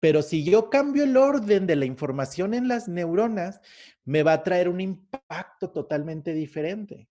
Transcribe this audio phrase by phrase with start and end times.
[0.00, 3.60] Pero si yo cambio el orden de la información en las neuronas,
[4.04, 7.08] me va a traer un impacto totalmente diferente.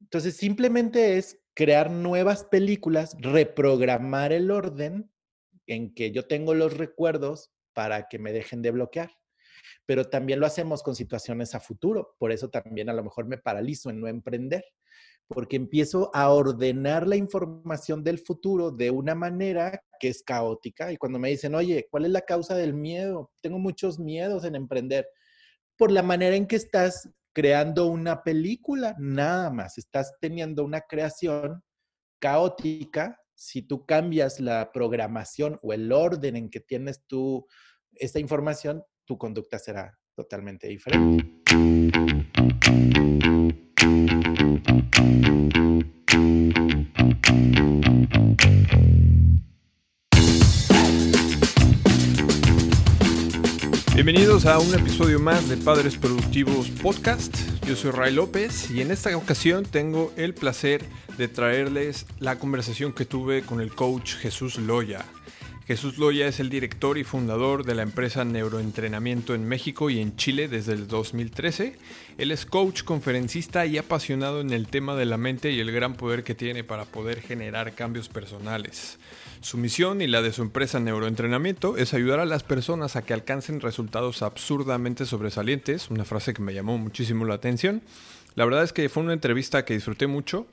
[0.00, 5.10] Entonces, simplemente es crear nuevas películas, reprogramar el orden
[5.66, 9.10] en que yo tengo los recuerdos para que me dejen de bloquear.
[9.84, 12.16] Pero también lo hacemos con situaciones a futuro.
[12.18, 14.64] Por eso también a lo mejor me paralizo en no emprender,
[15.32, 20.92] porque empiezo a ordenar la información del futuro de una manera que es caótica.
[20.92, 23.30] Y cuando me dicen, oye, ¿cuál es la causa del miedo?
[23.40, 25.06] Tengo muchos miedos en emprender.
[25.76, 29.78] Por la manera en que estás creando una película, nada más.
[29.78, 31.62] Estás teniendo una creación
[32.18, 33.16] caótica.
[33.36, 37.46] Si tú cambias la programación o el orden en que tienes tú
[37.92, 41.40] esta información, tu conducta será totalmente diferente.
[53.94, 57.36] Bienvenidos a un episodio más de Padres Productivos Podcast.
[57.66, 60.84] Yo soy Ray López y en esta ocasión tengo el placer
[61.18, 65.04] de traerles la conversación que tuve con el coach Jesús Loya.
[65.70, 70.16] Jesús Loya es el director y fundador de la empresa Neuroentrenamiento en México y en
[70.16, 71.78] Chile desde el 2013.
[72.20, 75.94] Él es coach, conferencista y apasionado en el tema de la mente y el gran
[75.94, 78.98] poder que tiene para poder generar cambios personales.
[79.40, 83.14] Su misión y la de su empresa Neuroentrenamiento es ayudar a las personas a que
[83.14, 87.80] alcancen resultados absurdamente sobresalientes, una frase que me llamó muchísimo la atención.
[88.34, 90.46] La verdad es que fue una entrevista que disfruté mucho,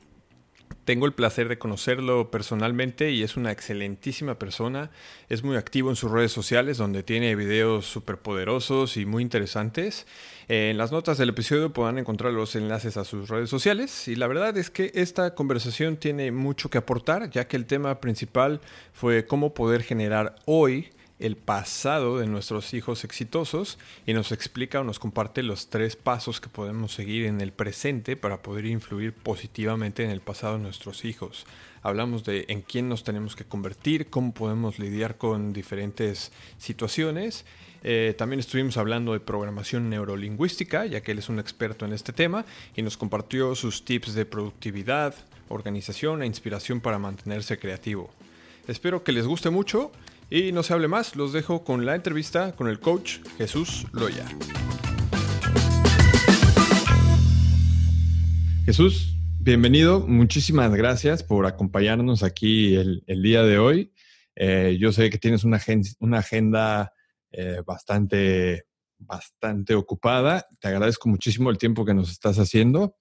[0.86, 4.90] tengo el placer de conocerlo personalmente y es una excelentísima persona.
[5.28, 10.08] Es muy activo en sus redes sociales donde tiene videos súper poderosos y muy interesantes.
[10.50, 14.08] En las notas del episodio podrán encontrar los enlaces a sus redes sociales.
[14.08, 18.00] Y la verdad es que esta conversación tiene mucho que aportar ya que el tema
[18.00, 18.62] principal
[18.94, 24.84] fue cómo poder generar hoy el pasado de nuestros hijos exitosos y nos explica o
[24.84, 30.04] nos comparte los tres pasos que podemos seguir en el presente para poder influir positivamente
[30.04, 31.46] en el pasado de nuestros hijos.
[31.82, 37.46] Hablamos de en quién nos tenemos que convertir, cómo podemos lidiar con diferentes situaciones.
[37.84, 42.14] Eh, también estuvimos hablando de programación neurolingüística, ya que él es un experto en este
[42.14, 45.16] tema y nos compartió sus tips de productividad,
[45.50, 48.12] organización e inspiración para mantenerse creativo.
[48.68, 49.92] Espero que les guste mucho
[50.30, 54.26] y no se hable más, los dejo con la entrevista con el coach Jesús Loya.
[58.66, 60.02] Jesús, bienvenido.
[60.02, 63.94] Muchísimas gracias por acompañarnos aquí el, día de hoy.
[64.36, 66.94] Eh, yo sé que tienes una, agenda
[67.32, 68.66] eh, bastante,
[68.98, 70.46] bastante ocupada.
[70.60, 72.98] Te agradezco muchísimo el tiempo que nos estás haciendo.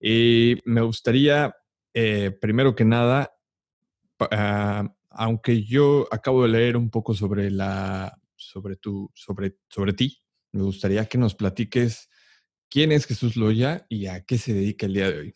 [0.00, 1.54] Y me gustaría,
[1.92, 3.30] eh, primero que nada,
[5.16, 10.62] aunque yo acabo de leer un poco sobre la sobre tu sobre sobre ti, me
[10.62, 12.08] gustaría que nos platiques
[12.68, 15.34] quién es Jesús Loya y a qué se dedica el día de hoy.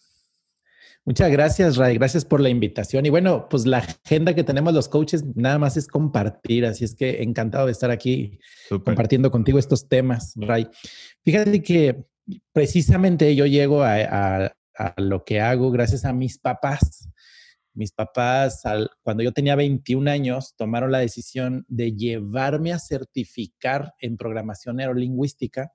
[1.05, 1.97] Muchas gracias, Ray.
[1.97, 3.07] Gracias por la invitación.
[3.07, 6.67] Y bueno, pues la agenda que tenemos los coaches nada más es compartir.
[6.67, 8.39] Así es que encantado de estar aquí
[8.85, 10.69] compartiendo contigo estos temas, Ray.
[11.25, 12.05] Fíjate que
[12.53, 17.09] precisamente yo llego a, a lo que hago gracias a mis papás
[17.79, 18.63] mis papás,
[19.03, 25.73] cuando yo tenía 21 años, tomaron la decisión de llevarme a certificar en programación neurolingüística.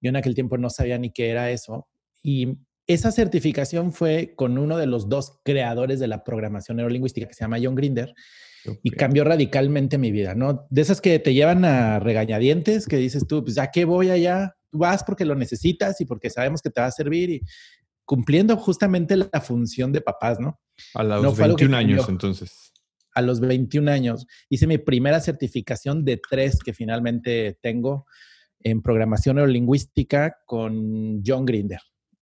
[0.00, 1.88] Yo en aquel tiempo no sabía ni qué era eso.
[2.22, 7.34] Y esa certificación fue con uno de los dos creadores de la programación neurolingüística, que
[7.34, 8.12] se llama John Grinder,
[8.82, 10.66] y cambió radicalmente mi vida, ¿no?
[10.70, 14.56] De esas que te llevan a regañadientes, que dices tú, pues ya que voy allá,
[14.70, 17.40] tú vas porque lo necesitas y porque sabemos que te va a servir y
[18.08, 20.58] cumpliendo justamente la función de papás, ¿no?
[20.94, 22.72] A los 21 años, entonces.
[23.14, 24.26] A los 21 años.
[24.48, 28.06] Hice mi primera certificación de tres que finalmente tengo
[28.60, 31.82] en programación neurolingüística con John Grinder.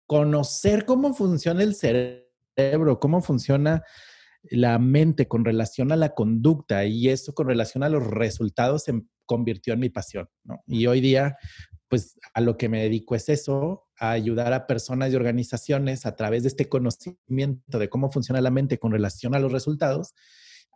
[0.08, 3.84] Conocer cómo funciona el cerebro, cómo funciona
[4.50, 9.00] la mente con relación a la conducta y eso con relación a los resultados se
[9.26, 10.28] convirtió en mi pasión.
[10.42, 10.60] ¿no?
[10.66, 11.36] Y hoy día,
[11.88, 16.14] pues a lo que me dedico es eso, a ayudar a personas y organizaciones a
[16.14, 20.14] través de este conocimiento de cómo funciona la mente con relación a los resultados,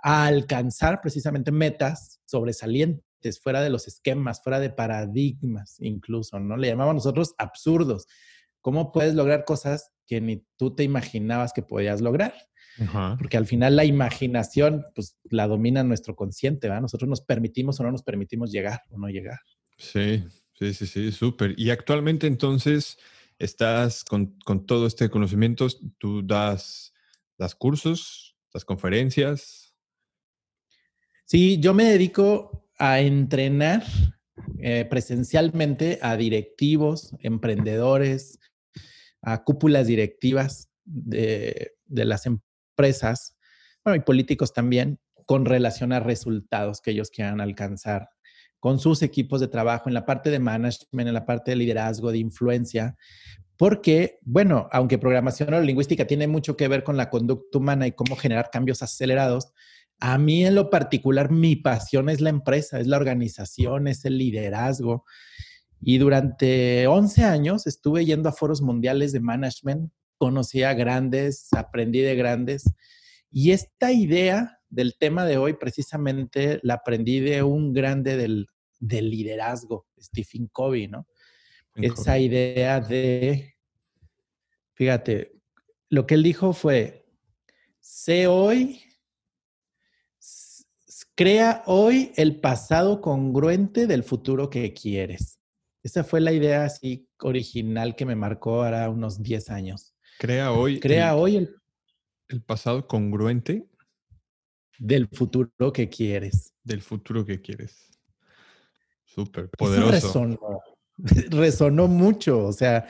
[0.03, 6.57] a alcanzar precisamente metas sobresalientes fuera de los esquemas, fuera de paradigmas incluso, ¿no?
[6.57, 8.07] Le llamamos nosotros absurdos.
[8.61, 12.35] ¿Cómo puedes lograr cosas que ni tú te imaginabas que podías lograr?
[13.19, 16.83] Porque al final la imaginación, pues la domina nuestro consciente, ¿verdad?
[16.83, 19.39] Nosotros nos permitimos o no nos permitimos llegar o no llegar.
[19.77, 20.25] Sí,
[20.63, 21.59] Sí, sí, sí, súper.
[21.59, 22.97] Y actualmente entonces
[23.37, 25.67] estás con, todo este conocimiento,
[25.99, 26.95] tú das,
[27.37, 29.75] das cursos, das conferencias.
[31.25, 33.83] Sí, yo me dedico a entrenar
[34.61, 38.39] eh, presencialmente a directivos, emprendedores,
[39.21, 43.37] a cúpulas directivas de, de las empresas,
[43.85, 48.11] bueno, y políticos también, con relación a resultados que ellos quieran alcanzar
[48.63, 52.13] con sus equipos de trabajo en la parte de management, en la parte de liderazgo,
[52.13, 52.97] de influencia,
[53.57, 57.93] porque, bueno, aunque programación o lingüística tiene mucho que ver con la conducta humana y
[57.93, 59.53] cómo generar cambios acelerados,
[59.99, 64.17] a mí en lo particular mi pasión es la empresa, es la organización, es el
[64.17, 65.07] liderazgo.
[65.81, 71.99] Y durante 11 años estuve yendo a foros mundiales de management, conocí a grandes, aprendí
[71.99, 72.63] de grandes.
[73.29, 78.47] Y esta idea del tema de hoy precisamente la aprendí de un grande del,
[78.83, 81.07] liderazgo, Stephen Covey, ¿no?
[81.77, 83.55] Esa idea de,
[84.75, 85.33] fíjate,
[85.89, 87.07] lo que él dijo fue,
[87.81, 88.83] sé hoy
[91.15, 95.39] Crea hoy el pasado congruente del futuro que quieres.
[95.83, 99.95] Esa fue la idea así original que me marcó ahora unos 10 años.
[100.19, 100.81] Crea hoy.
[100.81, 101.57] Crea el, hoy el,
[102.29, 103.69] el pasado congruente
[104.79, 106.55] del futuro que quieres.
[106.65, 107.91] Del futuro que quieres.
[109.15, 109.91] Súper poderoso.
[109.91, 110.39] resonó,
[111.31, 112.47] resonó mucho.
[112.47, 112.87] O sea,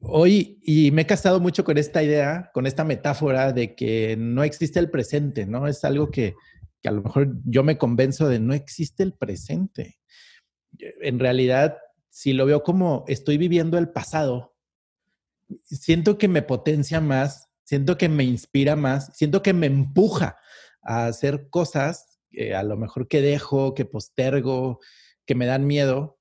[0.00, 4.44] hoy, y me he casado mucho con esta idea, con esta metáfora de que no
[4.44, 5.66] existe el presente, ¿no?
[5.66, 6.34] Es algo que,
[6.82, 9.98] que a lo mejor yo me convenzo de no existe el presente.
[10.78, 11.78] En realidad,
[12.10, 14.54] si lo veo como estoy viviendo el pasado,
[15.62, 20.36] siento que me potencia más, siento que me inspira más, siento que me empuja
[20.82, 22.14] a hacer cosas
[22.54, 24.80] a lo mejor que dejo, que postergo,
[25.26, 26.18] que me dan miedo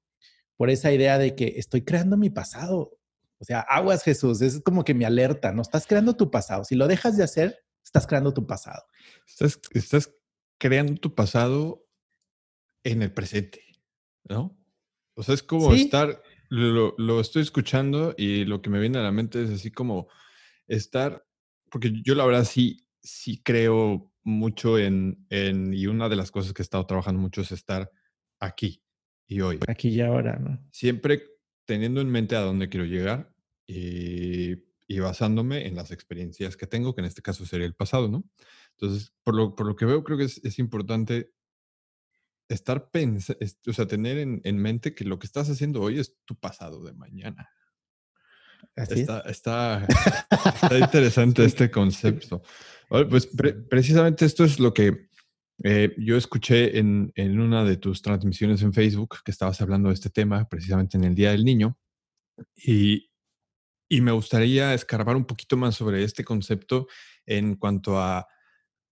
[0.57, 2.97] por esa idea de que estoy creando mi pasado.
[3.39, 6.63] O sea, aguas Jesús, es como que me alerta, no estás creando tu pasado.
[6.63, 8.83] Si lo dejas de hacer, estás creando tu pasado.
[9.27, 10.13] Estás, estás
[10.57, 11.85] creando tu pasado
[12.83, 13.61] en el presente,
[14.23, 14.57] ¿no?
[15.15, 19.03] O sea, es como estar, lo, lo, estoy escuchando y lo que me viene a
[19.03, 20.07] la mente es así como
[20.67, 21.25] estar,
[21.69, 26.53] porque yo la verdad sí, sí creo mucho en, en, y una de las cosas
[26.53, 27.91] que he estado trabajando mucho es estar
[28.39, 28.82] aquí
[29.27, 29.59] y hoy.
[29.67, 30.59] Aquí y ahora, ¿no?
[30.71, 31.23] Siempre
[31.65, 33.33] teniendo en mente a dónde quiero llegar
[33.65, 34.53] y,
[34.87, 38.23] y basándome en las experiencias que tengo, que en este caso sería el pasado, ¿no?
[38.71, 41.31] Entonces, por lo, por lo que veo, creo que es, importante
[42.49, 46.35] estar pensando, o sea, tener en, mente que lo que estás haciendo hoy es tu
[46.35, 47.49] pasado de mañana.
[48.75, 49.87] está, está,
[50.79, 52.41] interesante este concepto.
[53.09, 53.27] Pues
[53.69, 55.07] precisamente esto es lo que
[55.63, 59.95] eh, yo escuché en, en, una de tus transmisiones en Facebook, que estabas hablando de
[59.95, 61.77] este tema, precisamente en el Día del Niño,
[62.55, 63.11] y,
[63.89, 66.87] y me gustaría escarbar un poquito más sobre este concepto
[67.25, 68.27] en cuanto a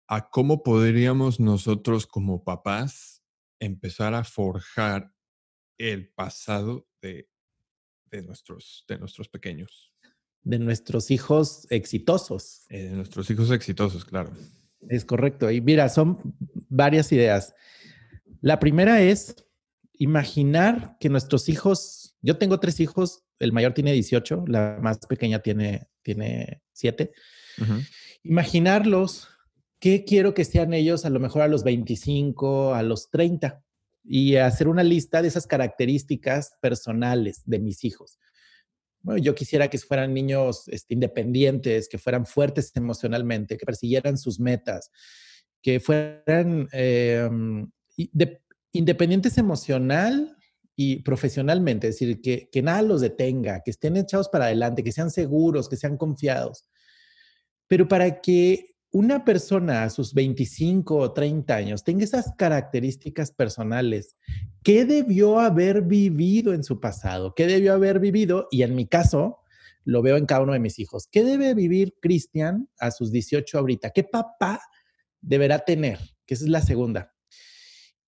[0.09, 3.23] a cómo podríamos nosotros como papás
[3.61, 5.13] empezar a forjar
[5.77, 7.29] el pasado de,
[8.25, 9.93] nuestros, de nuestros pequeños.
[10.43, 12.65] De nuestros hijos exitosos.
[12.71, 14.33] Eh, de nuestros hijos exitosos, claro.
[14.89, 15.51] Es correcto.
[15.51, 16.35] Y mira, son
[16.69, 17.55] varias ideas.
[18.41, 19.45] La primera es
[19.95, 25.41] imaginar que nuestros hijos, yo tengo tres hijos, el mayor tiene 18, la más pequeña
[25.41, 27.13] tiene, tiene 7.
[28.23, 29.29] Imaginarlos
[29.81, 33.63] ¿qué quiero que sean ellos a lo mejor a los 25, a los 30?
[34.05, 38.19] Y hacer una lista de esas características personales de mis hijos.
[39.01, 44.41] Bueno, yo quisiera que fueran niños este, independientes, que fueran fuertes emocionalmente, que persiguieran sus
[44.41, 44.91] metas,
[45.63, 47.71] que fueran em,
[48.73, 50.37] independientes emocional
[50.77, 54.93] y profesionalmente, es decir, que, que nada los detenga, que estén echados para adelante, que
[54.93, 56.69] sean seguros, que sean confiados.
[57.67, 64.17] Pero para que una persona a sus 25 o 30 años tenga esas características personales,
[64.63, 67.35] ¿qué debió haber vivido en su pasado?
[67.35, 68.49] ¿Qué debió haber vivido?
[68.51, 69.41] Y en mi caso,
[69.85, 71.09] lo veo en cada uno de mis hijos.
[71.11, 73.91] ¿Qué debe vivir Cristian a sus 18 ahorita?
[73.91, 74.61] ¿Qué papá
[75.21, 75.99] deberá tener?
[76.27, 77.15] Que esa es la segunda.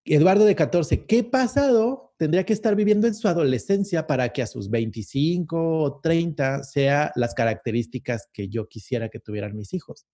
[0.05, 4.47] Eduardo de 14, ¿qué pasado tendría que estar viviendo en su adolescencia para que a
[4.47, 10.07] sus 25 o 30 sea las características que yo quisiera que tuvieran mis hijos?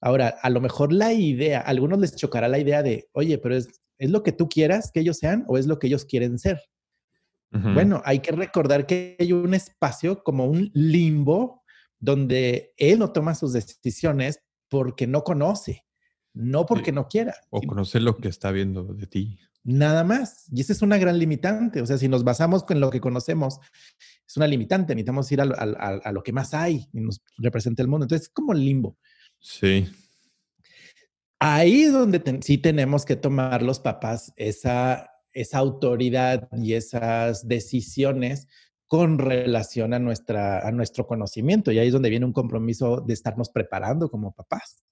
[0.00, 3.56] Ahora, a lo mejor la idea, a algunos les chocará la idea de, oye, pero
[3.56, 6.38] es, ¿es lo que tú quieras que ellos sean o es lo que ellos quieren
[6.38, 6.60] ser?
[7.50, 11.62] Bueno, hay que recordar que hay un espacio como un limbo
[11.98, 15.86] donde él no toma sus decisiones porque no conoce,
[16.34, 17.34] no porque no quiera.
[17.48, 19.38] O conocer lo que está viendo de ti.
[19.64, 20.44] Nada más.
[20.52, 21.80] Y esa es una gran limitante.
[21.80, 23.58] O sea, si nos basamos en lo que conocemos,
[24.26, 24.94] es una limitante.
[24.94, 28.04] Necesitamos ir a, a lo que más hay y nos representa el mundo.
[28.04, 28.98] Entonces, es como limbo.
[29.38, 29.88] Sí.
[31.38, 38.48] ahí es donde sí tenemos que tomar los papás esa, esa autoridad y esas decisiones
[38.86, 41.72] con relación a, nuestra, a nuestro conocimiento.
[41.72, 44.82] Y ahí es donde viene un compromiso de estarnos preparando como papás.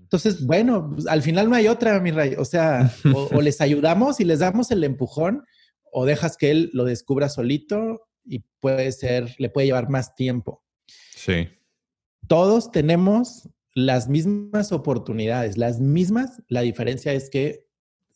[0.00, 2.34] Entonces, bueno, pues, al final no hay otra, mi rey.
[2.38, 2.92] O sea,
[3.32, 5.44] o, les ayudamos y les damos el empujón,
[5.90, 10.62] o dejas que él lo descubra solito y puede ser, le puede llevar más tiempo.
[11.16, 11.48] Sí.
[12.28, 16.42] Todos tenemos las mismas oportunidades, las mismas.
[16.48, 17.66] La diferencia es que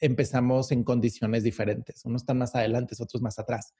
[0.00, 2.02] empezamos en condiciones diferentes.
[2.07, 3.75] Unos están más adelante, otros más atrás.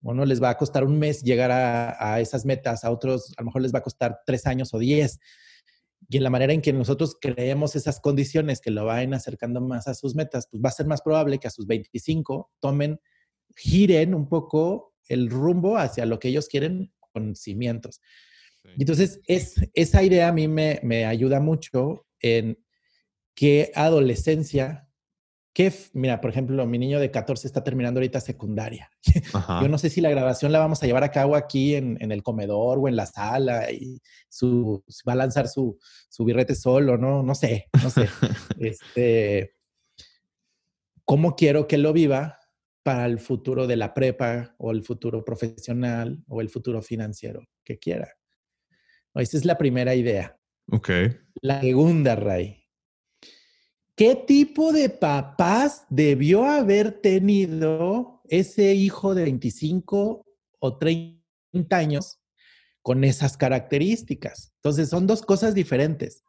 [0.00, 3.42] Uno les va a costar un mes llegar a, a, esas metas, a otros a
[3.42, 5.18] lo mejor les va a costar tres años o diez.
[6.08, 9.88] Y en la manera en que nosotros creemos esas condiciones que lo vayan acercando más
[9.88, 13.00] a sus metas, pues va a ser más probable que a sus 25 tomen,
[13.56, 18.00] giren un poco el rumbo hacia lo que ellos quieren con cimientos.
[18.76, 22.58] Y entonces, es, esa idea a mí me, me ayuda mucho en
[23.34, 24.88] qué adolescencia
[25.58, 28.90] que, mira, por ejemplo, mi niño de 14 está terminando ahorita secundaria.
[29.60, 32.12] Yo no sé si la grabación la vamos a llevar a cabo aquí en, en
[32.12, 35.76] el comedor o en la sala y su, va a lanzar su,
[36.08, 37.24] su birrete solo, ¿no?
[37.24, 38.08] No sé, no sé.
[38.60, 39.56] este,
[41.04, 42.38] ¿Cómo quiero que lo viva
[42.84, 47.78] para el futuro de la prepa o el futuro profesional o el futuro financiero que
[47.78, 48.17] quiera?
[49.18, 50.38] Esa es la primera idea.
[50.70, 50.90] Ok.
[51.40, 52.64] La segunda, Ray.
[53.96, 60.24] ¿Qué tipo de papás debió haber tenido ese hijo de 25
[60.60, 62.20] o 30 años
[62.80, 64.52] con esas características?
[64.56, 66.22] Entonces, son dos cosas diferentes.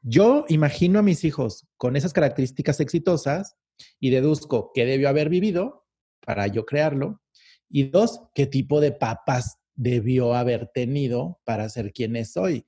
[0.00, 3.56] Yo imagino a mis hijos con esas características exitosas
[4.00, 5.86] y deduzco qué debió haber vivido
[6.24, 7.20] para yo crearlo.
[7.68, 12.66] Y dos, qué tipo de papás debió haber tenido para ser quien es hoy.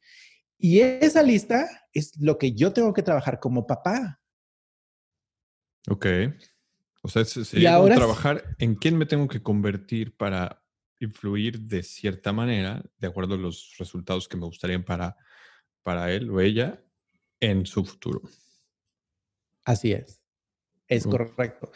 [0.59, 4.21] Y esa lista es lo que yo tengo que trabajar como papá.
[5.89, 6.07] Ok.
[7.03, 10.65] O sea, sería ahora trabajar en quién me tengo que convertir para
[11.01, 15.17] influir de cierta manera, de acuerdo a los resultados que me gustarían para,
[15.83, 16.83] para él o ella
[17.41, 18.23] en su futuro.
[19.65, 20.23] Así es.
[20.89, 21.71] Es correcto.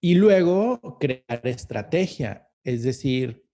[0.00, 3.44] Y luego crear estrategia, es decir,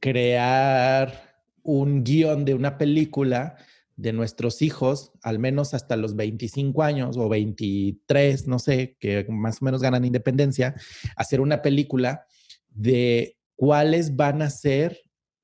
[0.00, 3.56] crear un guion de una película
[3.96, 9.60] de nuestros hijos, al menos hasta los 25 años o 23, no sé, que más
[9.60, 10.74] o menos ganan independencia,
[11.16, 12.24] hacer una película
[12.70, 15.02] de cuáles van a ser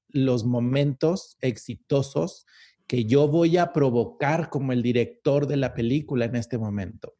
[0.08, 2.46] los momentos exitosos
[2.86, 7.14] que yo voy a provocar como el director de la película en este momento.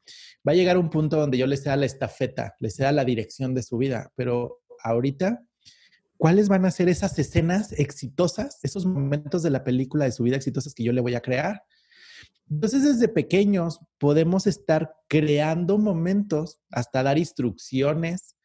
[0.47, 3.53] Va a llegar un punto donde yo le sea la estafeta, le sea la dirección
[3.53, 5.43] de su vida, pero ahorita
[6.19, 10.37] cuáles van a ser esas escenas exitosas, esos momentos de la película de su vida
[10.37, 11.63] exitosas que yo le voy a crear.
[12.49, 18.37] Entonces, desde pequeños podemos estar creando momentos, hasta dar instrucciones,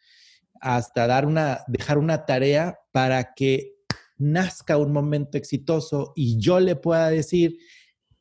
[0.60, 3.74] hasta dar una, dejar una tarea para que
[4.18, 7.58] nazca un momento exitoso y yo le pueda decir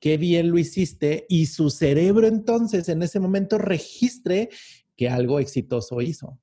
[0.01, 4.49] qué bien lo hiciste y su cerebro entonces en ese momento registre
[4.97, 6.39] que algo exitoso hizo.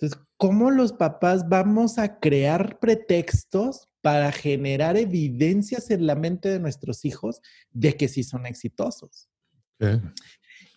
[0.00, 6.58] Entonces, ¿cómo los papás vamos a crear pretextos para generar evidencias en la mente de
[6.58, 9.28] nuestros hijos de que sí son exitosos?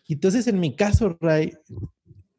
[0.10, 1.58] Entonces, en mi caso, Ray,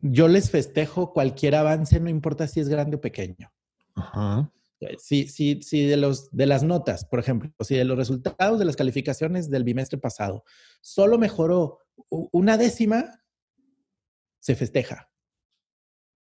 [0.00, 3.50] yo les festejo cualquier avance, no importa si es grande o pequeño.
[3.94, 4.52] Ajá.
[4.98, 8.66] Si, si, si de, los, de las notas, por ejemplo, si de los resultados de
[8.66, 10.44] las calificaciones del bimestre pasado
[10.82, 11.78] solo mejoró
[12.10, 13.22] una décima,
[14.40, 15.08] se festeja.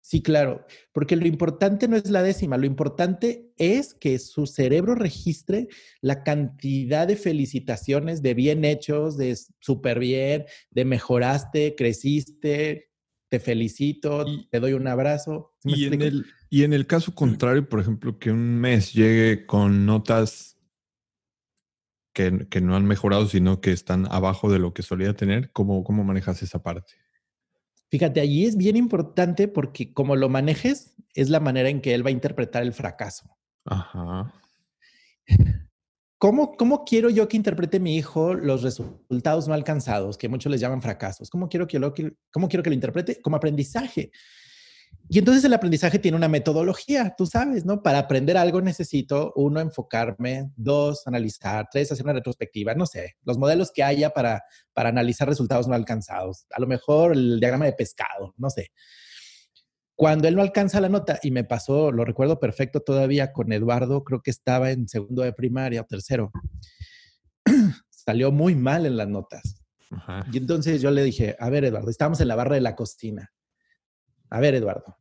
[0.07, 4.95] Sí, claro, porque lo importante no es la décima, lo importante es que su cerebro
[4.95, 5.67] registre
[5.99, 12.89] la cantidad de felicitaciones, de bien hechos, de súper bien, de mejoraste, creciste,
[13.27, 15.57] te felicito, te doy un abrazo.
[15.65, 19.85] Y en, el, y en el caso contrario, por ejemplo, que un mes llegue con
[19.85, 20.57] notas
[22.13, 25.83] que, que, no han mejorado, sino que están abajo de lo que solía tener, ¿cómo,
[25.83, 26.93] cómo manejas esa parte?
[27.89, 32.05] Fíjate, allí es bien importante porque como lo manejes, es la manera en que él
[32.05, 33.29] va a interpretar el fracaso.
[33.65, 34.33] Ajá.
[36.19, 40.59] ¿Cómo, ¿Cómo quiero yo que interprete mi hijo los resultados no alcanzados, que muchos les
[40.59, 41.29] llaman fracasos?
[41.29, 41.93] ¿Cómo quiero que lo,
[42.31, 43.21] cómo quiero que lo interprete?
[43.21, 44.11] Como aprendizaje.
[45.09, 47.81] Y entonces el aprendizaje tiene una metodología, tú sabes, ¿no?
[47.81, 53.37] Para aprender algo necesito, uno, enfocarme, dos, analizar, tres, hacer una retrospectiva, no sé, los
[53.37, 56.45] modelos que haya para, para analizar resultados no alcanzados.
[56.51, 58.71] A lo mejor el diagrama de pescado, no sé.
[59.95, 64.03] Cuando él no alcanza la nota, y me pasó, lo recuerdo perfecto todavía con Eduardo,
[64.03, 66.31] creo que estaba en segundo de primaria o tercero,
[67.89, 69.63] salió muy mal en las notas.
[70.33, 73.31] Y entonces yo le dije, a ver, Eduardo, estamos en la barra de la cocina.
[74.29, 74.97] A ver, Eduardo,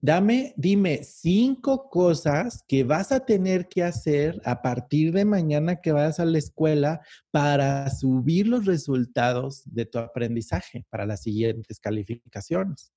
[0.00, 5.92] dame, dime cinco cosas que vas a tener que hacer a partir de mañana que
[5.92, 12.92] vayas a la escuela para subir los resultados de tu aprendizaje para las siguientes calificaciones.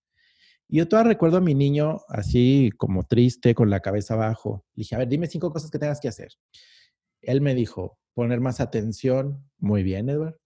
[0.69, 4.65] Y yo todavía recuerdo a mi niño así como triste, con la cabeza abajo.
[4.75, 6.33] Le dije, a ver, dime cinco cosas que tengas que hacer.
[7.21, 9.49] Él me dijo, poner más atención.
[9.59, 10.37] Muy bien, Edward.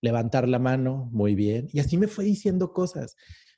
[0.00, 1.10] Levantar la mano.
[1.12, 1.68] Muy bien.
[1.72, 3.16] Y así me fue diciendo cosas.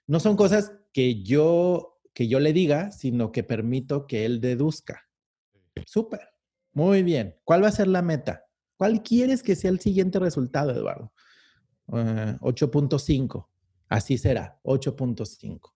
[0.08, 5.06] No son cosas que yo, que yo le diga, sino que permito que él deduzca.
[5.86, 6.20] Súper.
[6.72, 7.36] Muy bien.
[7.44, 8.46] ¿Cuál va a ser la meta?
[8.76, 11.12] ¿Cuál quieres que sea el siguiente resultado, Eduardo?
[11.86, 13.40] 8.5.
[13.40, 13.54] Eh,
[13.88, 15.74] así será, 8.5.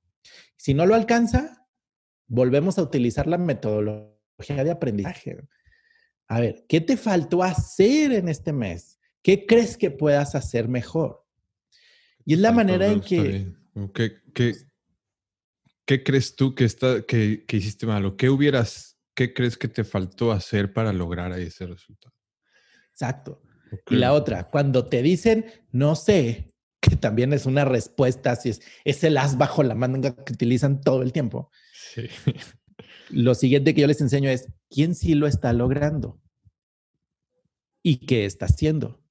[0.57, 1.67] Si no lo alcanza,
[2.27, 5.47] volvemos a utilizar la metodología de aprendizaje.
[6.29, 8.99] A ver, ¿qué te faltó hacer en este mes?
[9.23, 11.27] ¿Qué crees que puedas hacer mejor?
[12.25, 13.62] Y es la manera en que...
[13.95, 14.21] ¿Qué,
[15.87, 18.17] qué, crees tú que, está, que, que hiciste malo?
[18.17, 22.15] ¿Qué hubieras, qué crees que te faltó hacer para lograr ese resultado?
[22.91, 23.43] Exacto.
[23.89, 28.61] Y la otra, cuando te dicen, no sé, que también es una respuesta, si es,
[28.85, 31.51] es el as bajo la manga que utilizan todo el tiempo.
[31.73, 32.09] Sí.
[33.11, 36.21] Lo siguiente que yo les enseño es, ¿quién sí lo está logrando?
[37.83, 39.02] ¿Y qué está haciendo?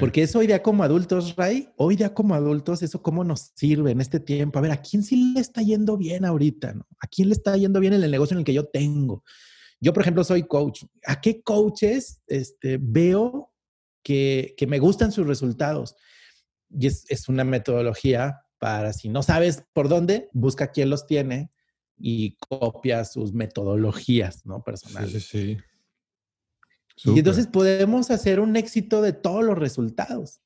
[0.00, 3.92] Porque eso hoy día como adultos, Ray, hoy día como adultos, eso cómo nos sirve
[3.92, 4.58] en este tiempo.
[4.58, 6.72] A ver, ¿a quién sí le está yendo bien ahorita?
[6.74, 6.86] No?
[6.98, 9.22] ¿A quién le está yendo bien en el negocio en el que yo tengo?
[9.80, 10.84] Yo, por ejemplo, soy coach.
[11.06, 13.52] ¿A qué coaches este, veo
[14.02, 15.96] que, que me gustan sus resultados?
[16.68, 21.50] Y es, una metodología para si no sabes por dónde, busca quién los tiene
[21.98, 24.62] y copia sus metodologías, ¿no?
[24.62, 25.12] Personales.
[25.12, 25.58] Sí, sí, sí.
[27.04, 30.40] Y entonces podemos hacer un éxito de todos los resultados.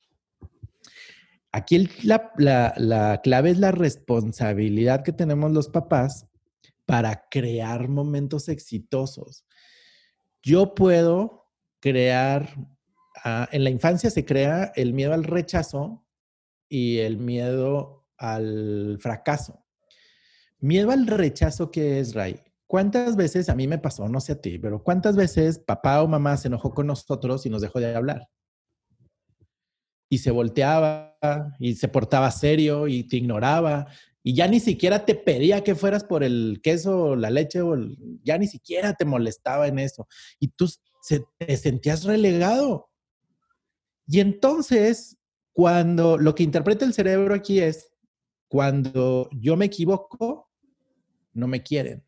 [1.51, 2.31] Aquí la,
[2.77, 6.27] la, clave es la responsabilidad que tenemos los papás
[6.85, 9.45] para crear momentos exitosos.
[10.41, 12.55] Yo puedo crear,
[13.23, 16.05] ah, en la infancia se crea el miedo al rechazo
[16.69, 19.65] y el miedo al fracaso.
[20.59, 22.41] Miedo al rechazo que es, Ray.
[22.67, 26.07] ¿Cuántas veces, a mí me pasó, no sé a ti, pero cuántas veces papá o
[26.07, 28.27] mamá se enojó con nosotros y nos dejó de hablar?
[30.09, 31.17] Y se volteaba
[31.59, 33.87] y se portaba serio y te ignoraba
[34.27, 37.77] y ya ni siquiera te pedía que fueras por el queso, la leche o
[38.25, 40.05] ya ni siquiera te molestaba en eso.
[40.37, 40.69] Y tú
[41.37, 42.89] te sentías relegado.
[44.05, 45.17] Y entonces
[45.53, 47.89] cuando lo que interpreta el cerebro aquí es,
[48.49, 50.49] cuando yo me equivoco,
[51.31, 52.03] no me quieren.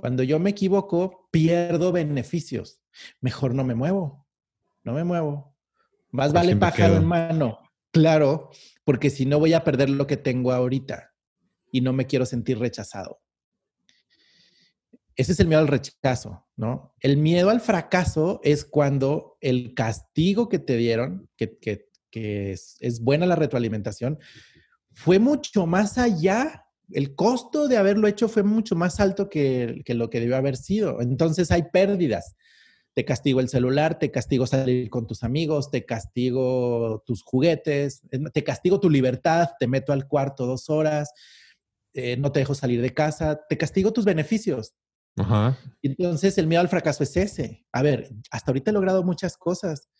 [0.00, 2.80] Cuando yo me equivoco, pierdo beneficios.
[3.20, 4.26] Mejor no me muevo.
[4.84, 5.56] No me muevo.
[6.10, 7.58] Más vale pájaro en mano.
[7.92, 8.50] Claro,
[8.84, 11.12] porque si no voy a perder lo que tengo ahorita
[11.72, 13.20] y no me quiero sentir rechazado.
[15.14, 16.94] Ese es el miedo al rechazo, ¿no?
[17.00, 23.00] El miedo al fracaso es cuando el castigo que te dieron, que, que que es,
[23.02, 24.18] buena la retroalimentación,
[24.94, 30.10] fue mucho más allá el costo de haberlo hecho fue mucho más alto que, lo
[30.10, 31.00] que debió haber sido.
[31.00, 32.36] Entonces hay pérdidas.
[32.94, 38.44] Te castigo el celular, te castigo salir con tus amigos, te castigo tus juguetes, te
[38.44, 41.10] castigo tu libertad, te meto al cuarto dos horas,
[41.92, 44.74] eh, no te dejo salir de casa, te castigo tus beneficios.
[45.82, 47.66] Entonces el miedo al fracaso es ese.
[47.72, 49.90] A ver, hasta ahorita he logrado muchas cosas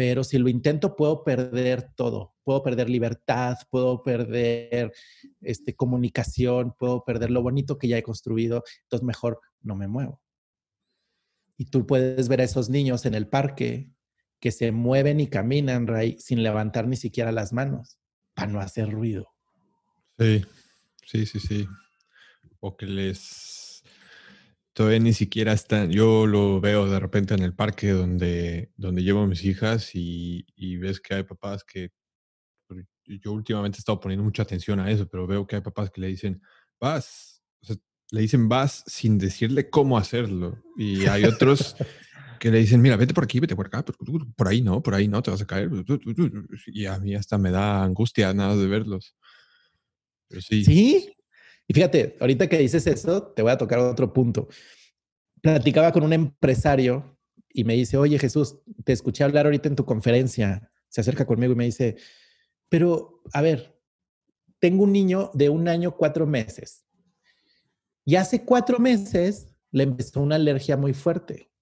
[0.00, 2.34] pero si lo intento puedo perder todo.
[2.42, 4.94] Puedo perder libertad, puedo perder
[5.42, 10.22] este, comunicación, puedo perder lo bonito que ya he construido, entonces mejor no me muevo.
[11.58, 13.90] Y tú puedes ver a esos niños en el parque
[14.38, 17.98] que se mueven y caminan, Ray, sin levantar ni siquiera las manos
[18.32, 19.34] para no hacer ruido.
[20.18, 20.46] Sí,
[21.04, 21.68] sí, sí, sí.
[22.60, 23.59] O que les
[24.72, 29.20] todavía ni siquiera están, yo lo veo de repente en el parque donde, donde llevo
[29.20, 30.44] a mis hijas y,
[30.76, 31.90] ves que hay papás que,
[33.04, 36.00] yo últimamente he estado poniendo mucha atención a eso, pero veo que hay papás que
[36.00, 36.40] le dicen,
[36.78, 37.42] vas,
[38.12, 40.62] le dicen vas sin decirle cómo hacerlo.
[40.76, 41.74] Y hay otros
[42.38, 45.08] que le dicen, mira, vete por aquí, vete por acá, por, ahí no, por ahí
[45.08, 45.70] no, te vas a caer.
[46.68, 49.16] Y a mí hasta me da angustia nada de verlos.
[50.38, 50.64] sí.
[50.64, 51.14] ¿Sí?
[51.70, 54.48] Y fíjate, ahorita que dices eso, te voy a tocar otro punto.
[55.40, 57.16] Platicaba con un empresario
[57.48, 60.68] y me dice, oye Jesús, te escuché hablar ahorita en tu conferencia.
[60.88, 61.94] Se acerca conmigo y me dice,
[62.68, 63.80] pero a ver,
[64.58, 66.86] tengo un niño de un año, cuatro meses.
[68.04, 71.52] Y hace cuatro meses le empezó una alergia muy fuerte.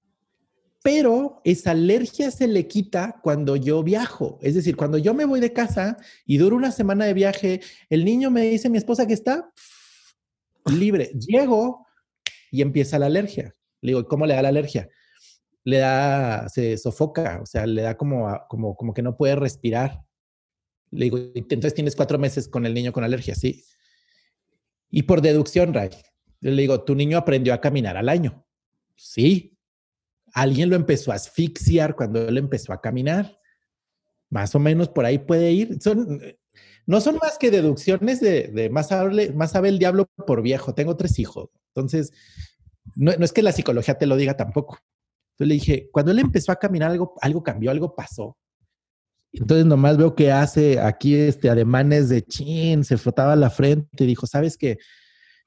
[0.82, 4.38] pero esa alergia se le quita cuando yo viajo.
[4.40, 8.06] Es decir, cuando yo me voy de casa y duro una semana de viaje, el
[8.06, 9.52] niño me dice, mi esposa que está
[10.72, 11.10] libre.
[11.14, 11.86] Llego
[12.50, 13.54] y empieza la alergia.
[13.80, 14.88] Le digo, ¿cómo le da la alergia?
[15.64, 20.02] Le da, se sofoca, o sea, le da como, como, como que no puede respirar.
[20.90, 23.64] Le digo, entonces tienes cuatro meses con el niño con alergia, sí.
[24.90, 25.90] Y por deducción, Ray,
[26.40, 28.46] le digo, tu niño aprendió a caminar al año.
[28.96, 29.56] Sí.
[30.32, 33.38] Alguien lo empezó a asfixiar cuando él empezó a caminar.
[34.30, 35.80] Más o menos por ahí puede ir.
[35.80, 36.20] Son,
[36.88, 40.74] no son más que deducciones de, más, sabe el diablo por viejo.
[40.74, 41.50] Tengo tres hijos.
[41.74, 42.14] Entonces,
[42.96, 44.78] no, es que la psicología te lo diga tampoco.
[45.32, 48.38] Entonces le dije, cuando él empezó a caminar, algo, algo cambió, algo pasó.
[49.34, 54.06] Entonces nomás veo que hace aquí este ademanes de chin, se frotaba la frente y
[54.06, 54.78] dijo, ¿sabes qué?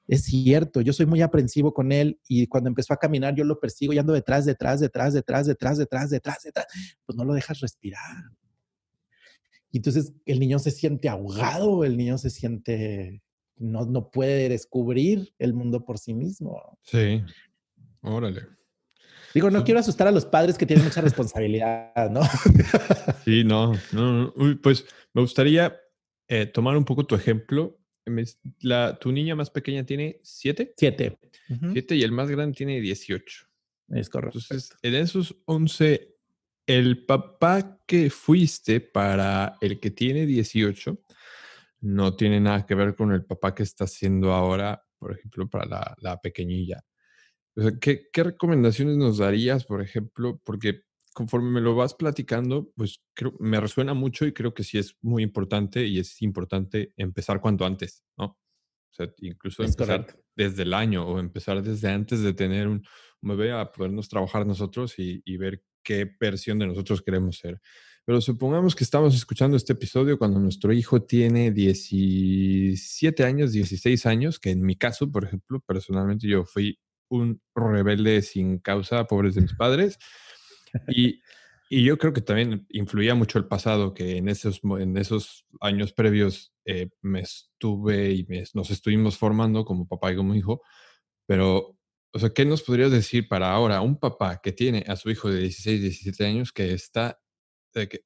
[0.06, 3.58] Es cierto, yo soy muy aprensivo con él y cuando empezó a caminar yo lo
[3.58, 6.66] persigo y ando detrás, detrás, detrás, detrás, detrás, detrás, detrás, detrás,
[7.04, 8.30] pues no lo dejas respirar.
[9.72, 13.22] Y entonces el niño se siente ahogado, el niño se siente,
[13.56, 16.78] no, no puede descubrir el mundo por sí mismo.
[16.82, 17.22] Sí,
[18.02, 18.42] órale.
[19.34, 22.20] Digo, no quiero asustar a los padres que tienen mucha responsabilidad, ¿no?
[23.24, 25.80] Sí, no, no, pues me gustaría
[26.28, 27.78] eh, tomar un poco tu ejemplo.
[28.60, 30.74] La, tu niña más pequeña tiene siete.
[30.76, 31.18] Siete.
[31.72, 33.46] Siete y el más grande tiene dieciocho.
[33.88, 34.38] Es correcto.
[34.38, 36.11] Entonces, en esos once,
[36.78, 41.02] el papá que fuiste para el que tiene dieciocho
[41.80, 45.66] no tiene nada que ver con el papá que está haciendo ahora, por ejemplo, para
[45.66, 46.82] la, la pequeñilla.
[47.80, 50.40] ¿qué, recomendaciones nos darías, por ejemplo?
[50.44, 50.82] Porque
[51.12, 54.96] conforme me lo vas platicando, pues creo, me resuena mucho y creo que sí es
[55.02, 58.24] muy importante y es importante empezar cuanto antes, ¿no?
[58.24, 62.82] O sea, incluso empezar desde el año o empezar desde antes de tener un,
[63.20, 67.60] bebé a podernos trabajar nosotros y, y ver qué versión de nosotros queremos ser.
[68.04, 74.40] Pero supongamos que estamos escuchando este episodio cuando nuestro hijo tiene 17 años, 16 años,
[74.40, 79.42] que en mi caso, por ejemplo, personalmente yo fui un rebelde sin causa, pobres de
[79.42, 79.98] mis padres.
[80.88, 81.20] Y,
[81.70, 85.92] y yo creo que también influía mucho el pasado, que en esos, en esos años
[85.92, 90.60] previos eh, me estuve y nos estuvimos formando como papá y como hijo.
[91.26, 91.78] Pero,
[92.14, 95.30] o sea, ¿qué nos podrías decir para ahora un papá que tiene a su hijo
[95.30, 97.18] de 16, 17 años que está,
[97.72, 98.04] que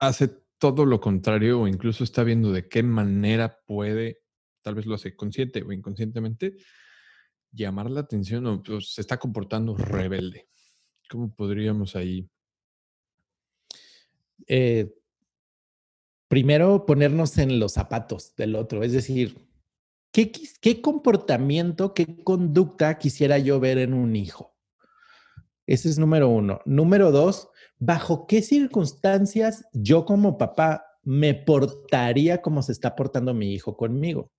[0.00, 4.22] hace todo lo contrario o incluso está viendo de qué manera puede,
[4.62, 6.56] tal vez lo hace consciente o inconscientemente,
[7.52, 10.48] llamar la atención o pues, se está comportando rebelde?
[11.08, 12.28] ¿Cómo podríamos ahí?
[14.48, 14.92] Eh,
[16.26, 19.47] primero ponernos en los zapatos del otro, es decir,
[20.26, 24.56] ¿qué, ¿qué comportamiento, qué conducta quisiera yo ver en un hijo?
[25.66, 26.60] Ese es número uno.
[26.64, 33.52] Número dos, ¿bajo qué circunstancias yo como papá me portaría como se está portando mi
[33.52, 34.32] hijo conmigo?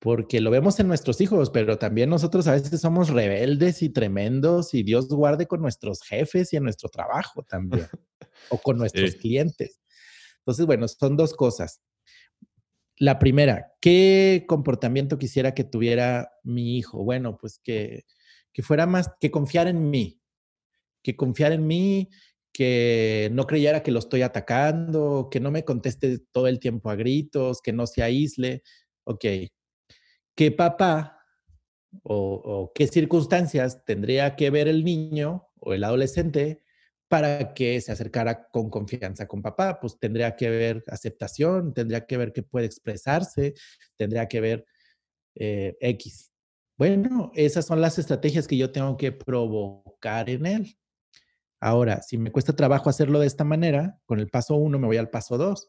[0.00, 4.72] porque lo vemos en nuestros hijos, pero también nosotros a veces somos rebeldes y tremendos
[4.74, 7.88] y Dios guarde con nuestros jefes y en nuestro trabajo también,
[8.50, 9.80] o con nuestros clientes.
[10.38, 11.80] Entonces, bueno, son dos cosas.
[12.98, 17.04] La primera, ¿qué comportamiento quisiera que tuviera mi hijo?
[17.04, 18.04] Bueno, pues que,
[18.52, 20.20] que fuera más, que confiar en mí,
[21.02, 22.10] que confiar en mí,
[22.52, 26.96] que no creyera que lo estoy atacando, que no me conteste todo el tiempo a
[26.96, 28.62] gritos, que no se aísle.
[29.04, 29.24] Ok,
[30.34, 31.20] qué papá
[32.02, 36.62] o, qué circunstancias tendría que ver el niño o el adolescente
[37.08, 39.80] para que se acercara con confianza con papá.
[39.80, 43.54] Pues tendría que ver aceptación, tendría que ver que puede expresarse,
[43.96, 44.66] tendría que ver
[45.34, 46.32] eh, X.
[46.76, 50.78] Bueno, esas son las estrategias que yo tengo que provocar en él.
[51.60, 54.96] Ahora, si me cuesta trabajo hacerlo de esta manera, con el paso uno me voy
[54.96, 55.68] al paso dos.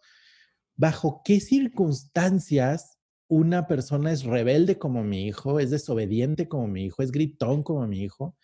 [0.75, 2.99] ¿Bajo qué circunstancias
[3.29, 7.87] una persona es rebelde como mi hijo, es desobediente como mi hijo, es gritón como
[7.87, 8.35] mi hijo.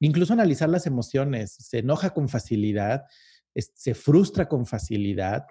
[0.00, 3.04] Incluso analizar las emociones, se enoja con facilidad,
[3.54, 5.46] se frustra con facilidad.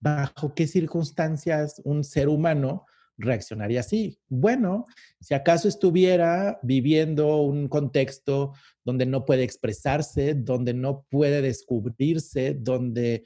[0.00, 2.86] ¿Bajo qué circunstancias un ser humano
[3.18, 4.18] reaccionaría así?
[4.28, 4.86] Bueno,
[5.20, 8.52] si acaso estuviera viviendo un contexto
[8.84, 13.24] donde no puede expresarse, donde no puede descubrirse, donde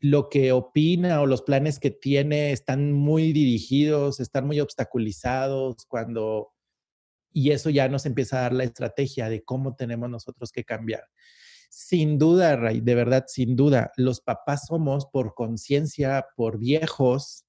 [0.00, 6.52] lo que opina o los planes que tiene están muy dirigidos, están muy obstaculizados cuando...
[7.32, 11.04] Y eso ya nos empieza a dar la estrategia de cómo tenemos nosotros que cambiar.
[11.70, 17.44] Sin duda, Ray, de verdad, sin duda, los papás somos por conciencia, por viejos,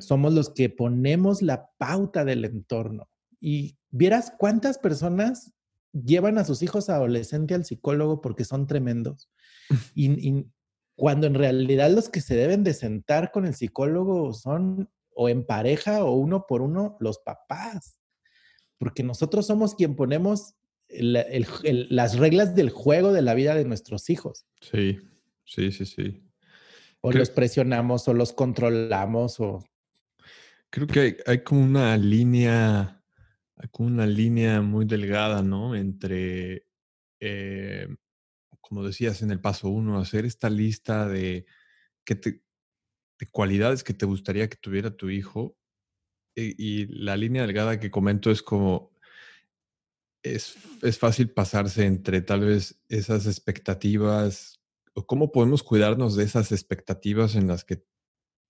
[0.00, 3.08] somos los que ponemos la pauta del entorno.
[3.40, 5.52] Y vieras cuántas personas
[5.92, 9.30] llevan a sus hijos adolescentes al psicólogo porque son tremendos.
[9.94, 10.46] Y,
[10.96, 15.46] cuando en realidad los que se deben de sentar con el psicólogo son o en
[15.46, 17.97] pareja o uno por uno los papás.
[18.78, 20.54] Porque nosotros somos quien ponemos
[20.88, 24.46] las reglas del juego de la vida de nuestros hijos.
[24.60, 24.98] Sí,
[25.44, 26.22] sí, sí, sí.
[27.00, 29.64] O los presionamos o los controlamos o...
[30.70, 33.02] Creo que hay, como una línea,
[33.56, 35.74] hay como una línea muy delgada, ¿no?
[35.74, 36.66] Entre,
[37.20, 37.88] eh,
[38.60, 41.46] como decías en el paso uno, hacer esta lista de,
[42.04, 42.42] que te,
[43.18, 45.57] de cualidades que te gustaría que tuviera tu hijo
[46.40, 48.92] y la línea delgada que comento es como
[50.22, 50.56] es,
[50.98, 54.60] fácil pasarse entre tal vez esas expectativas
[54.94, 57.84] o cómo podemos cuidarnos de esas expectativas en las que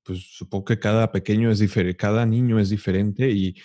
[0.05, 3.57] pues supongo que cada pequeño es diferente, cada niño es diferente y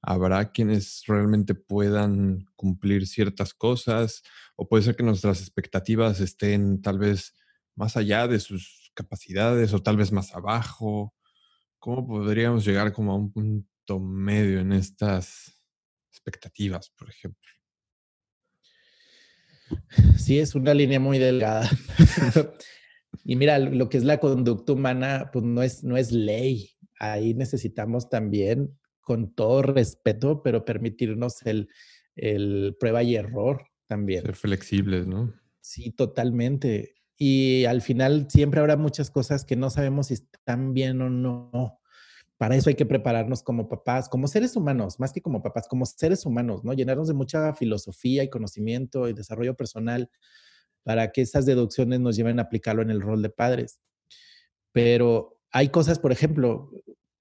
[0.00, 4.22] habrá quienes realmente puedan cumplir ciertas cosas
[4.56, 7.34] o puede ser que nuestras expectativas estén tal vez
[7.76, 11.14] más allá de sus capacidades o tal vez más abajo.
[11.80, 15.60] ¿Cómo podríamos llegar como a un punto medio en estas
[16.10, 17.50] expectativas, por ejemplo.
[20.16, 21.68] Sí, es una línea muy delgada.
[23.24, 26.70] y mira, lo que es la conducta humana, pues no es, no es ley.
[26.98, 31.68] Ahí necesitamos también, con todo respeto, pero permitirnos el,
[32.16, 34.22] el prueba y error también.
[34.22, 35.32] Ser flexibles, ¿no?
[35.60, 36.96] Sí, totalmente.
[37.22, 41.78] Y al final siempre habrá muchas cosas que no sabemos si están bien o no.
[42.38, 45.84] Para eso hay que prepararnos como papás, como seres humanos, más que como papás, como
[45.84, 46.72] seres humanos, ¿no?
[46.72, 50.10] Llenarnos de mucha filosofía y conocimiento y desarrollo personal
[50.82, 53.80] para que esas deducciones nos lleven a aplicarlo en el rol de padres.
[54.72, 56.70] Pero hay cosas, por ejemplo,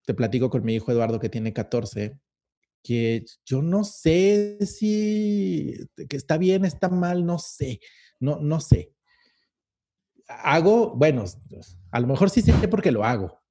[0.06, 2.18] te platico con mi hijo Eduardo que tiene 14,
[2.86, 5.74] que yo no sé si
[6.08, 7.82] que está bien, está mal, no sé,
[8.22, 8.94] no, no sé.
[10.30, 11.26] Hago, bueno,
[11.92, 13.42] a lo mejor sí sé porque lo hago,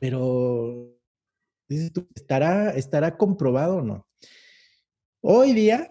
[0.00, 0.98] pero
[1.68, 4.08] ¿estará, ¿estará comprobado o no?
[5.20, 5.88] Hoy día,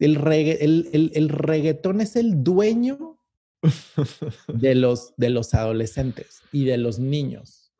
[0.00, 3.20] el, el, reggaetón es el dueño
[4.48, 7.72] de los, de los adolescentes y de los niños.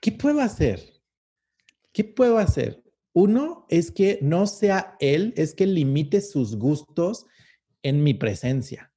[0.00, 0.82] ¿Qué puedo hacer?
[1.92, 2.82] ¿Qué puedo hacer?
[3.12, 7.24] Uno es que no sea él, es que limite sus gustos
[7.82, 8.92] en mi presencia.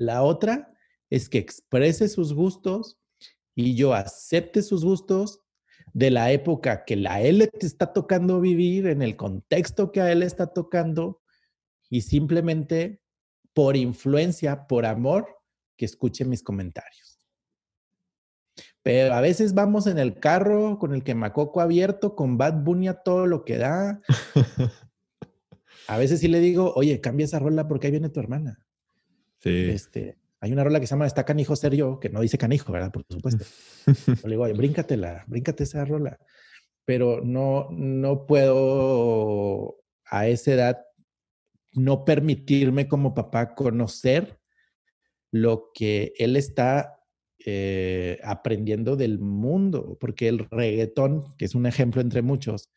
[0.00, 0.72] La otra
[1.10, 2.98] es que exprese sus gustos
[3.54, 5.40] y yo acepte sus gustos
[5.92, 10.22] de la época que a él está tocando vivir, en el contexto que a él
[10.22, 11.20] está tocando,
[11.90, 13.02] y simplemente
[13.52, 15.28] por influencia, por amor,
[15.76, 17.18] que escuche mis comentarios.
[18.82, 23.02] Pero a veces vamos en el carro con el quemacoco abierto, con Bad Bunny a
[23.02, 24.00] todo lo que da.
[25.88, 28.64] A veces sí le digo, oye, cambia esa rola porque ahí viene tu hermana.
[29.40, 29.70] Sí.
[29.70, 32.72] Este, hay una rola que se llama Está canijo ser yo, que no dice canijo,
[32.72, 32.90] ¿verdad?
[32.90, 33.44] Por supuesto.
[34.24, 36.18] le digo, bríncatela, bríncate esa rola.
[36.86, 40.86] Pero no, no puedo a esa edad
[41.72, 44.40] no permitirme como papá conocer
[45.30, 46.98] lo que él está
[47.46, 52.70] eh, aprendiendo del mundo, porque el reggaetón, que es un ejemplo entre muchos,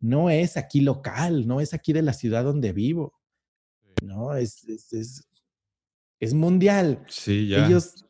[0.00, 3.20] no es aquí local, no es aquí de la ciudad donde vivo,
[4.02, 5.31] no, es, es es
[6.34, 7.04] mundial.
[7.08, 7.66] Sí, ya.
[7.66, 8.06] Ellos,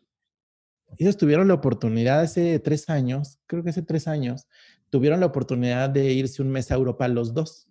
[0.98, 4.46] ellos tuvieron la oportunidad hace tres años, creo que hace tres años,
[4.90, 7.68] tuvieron la oportunidad de irse un mes a Europa los dos,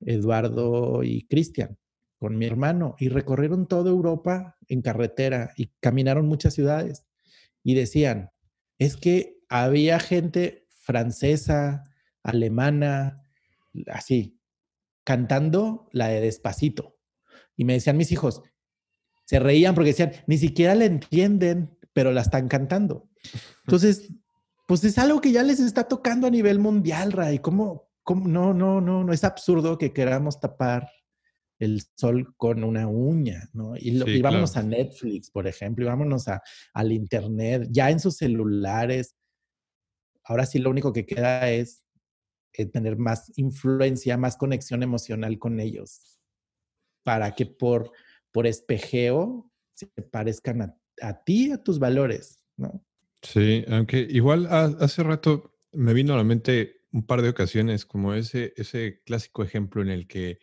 [0.00, 1.78] Eduardo y Cristian,
[2.18, 7.06] con mi hermano, y recorrieron toda Europa en carretera y caminaron muchas ciudades.
[7.62, 8.30] Y decían,
[8.78, 11.84] es que había gente francesa,
[12.22, 13.22] alemana,
[13.86, 14.40] así,
[15.04, 16.98] cantando la de despacito.
[17.56, 18.42] Y me decían mis hijos,
[19.30, 23.08] se reían porque decían, ni siquiera la entienden, pero la están cantando.
[23.64, 24.12] Entonces,
[24.66, 27.38] pues es algo que ya les está tocando a nivel mundial, Ray.
[27.38, 28.26] ¿Cómo, cómo?
[28.26, 30.90] No, no, no, no es absurdo que queramos tapar
[31.60, 33.74] el sol con una uña, ¿no?
[33.76, 36.42] Y, vámonos a Netflix, por ejemplo, y vámonos a,
[36.74, 39.14] al Internet, ya en sus celulares.
[40.24, 41.86] Ahora sí lo único que queda es
[42.54, 46.18] eh, tener más influencia, más conexión emocional con ellos,
[47.04, 47.92] para que por
[48.32, 52.84] por espejeo se parezcan a, a ti, a tus valores, ¿no?
[53.22, 58.14] Sí, aunque igual hace rato me vino a la mente un par de ocasiones como
[58.14, 60.38] ese, ese clásico ejemplo en el que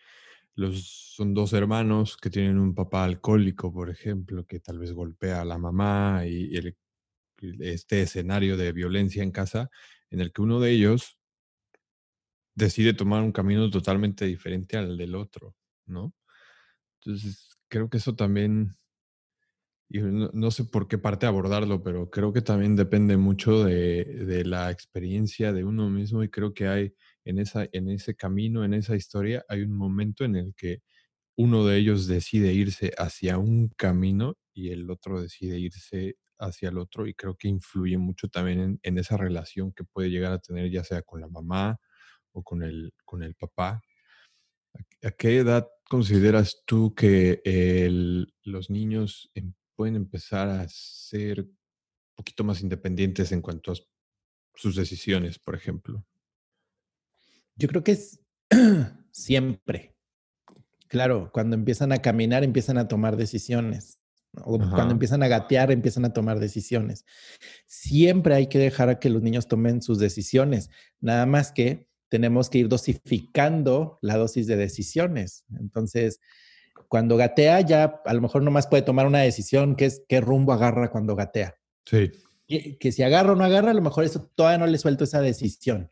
[0.56, 5.41] los, son dos hermanos que tienen un papá alcohólico, por ejemplo, que tal vez golpea
[5.41, 6.58] a la mamá y,
[7.60, 9.69] este escenario de violencia en casa
[10.10, 11.19] en el que uno de ellos
[12.56, 16.15] decide tomar un camino totalmente diferente al del otro, ¿no?
[17.00, 18.75] Entonces, creo que eso también,
[19.89, 25.53] no, sé por qué parte abordarlo, pero creo que también depende mucho de, la experiencia
[25.53, 26.93] de uno mismo y creo que hay
[27.25, 30.82] en, esa, en ese camino, en esa historia, hay un momento en el que
[31.38, 36.77] uno de ellos decide irse hacia un camino y el otro decide irse hacia el
[36.77, 40.69] otro y creo que influye mucho también en, esa relación que puede llegar a tener
[40.71, 41.77] ya sea con la mamá
[42.34, 43.82] o con el, con el papá.
[45.03, 47.41] ¿A, qué edad consideras tú que
[48.43, 51.58] los niños em, pueden empezar a ser un
[52.15, 53.76] poquito más independientes en cuanto a
[54.56, 56.06] sus decisiones, por ejemplo?
[57.56, 58.19] Yo creo que es
[59.12, 59.95] siempre.
[60.88, 64.02] Claro, cuando empiezan a caminar, empiezan a tomar decisiones.
[64.43, 67.06] O cuando empiezan a gatear, empiezan a tomar decisiones.
[67.65, 70.69] Siempre hay que dejar a que los niños tomen sus decisiones.
[71.00, 75.45] Nada más que tenemos que ir dosificando la dosis de decisiones.
[75.59, 76.19] Entonces,
[76.87, 80.53] cuando gatea, ya a lo mejor nomás puede tomar una decisión que es qué rumbo
[80.53, 81.55] agarra cuando gatea.
[81.85, 82.11] Sí.
[82.47, 85.21] Que, si agarra o no agarra, a lo mejor eso todavía no le suelto esa
[85.21, 85.91] decisión.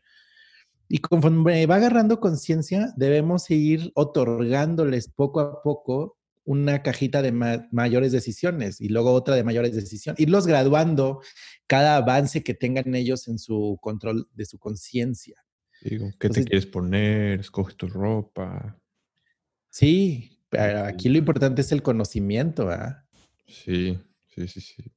[0.88, 7.32] Y conforme va agarrando conciencia, debemos ir otorgándoles poco a poco una cajita de
[7.72, 10.20] mayores decisiones y luego otra de mayores decisiones.
[10.20, 11.20] Irlos graduando
[11.66, 15.44] cada avance que tengan ellos en su control de su conciencia.
[15.82, 17.40] Digo, ¿qué te quieres poner?
[17.40, 18.78] Escoge tu ropa.
[19.70, 23.06] Sí, aquí lo importante es el conocimiento, ¿ah?
[23.46, 23.98] Sí,
[24.34, 24.92] sí, sí, sí.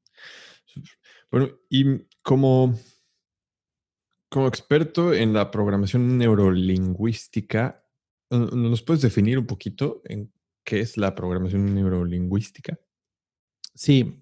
[1.31, 2.75] Bueno, y como
[4.29, 7.83] como experto en la programación neurolingüística,
[8.29, 10.31] ¿nos puedes definir un poquito en
[10.63, 12.79] qué es la programación neurolingüística?
[13.73, 14.21] Sí,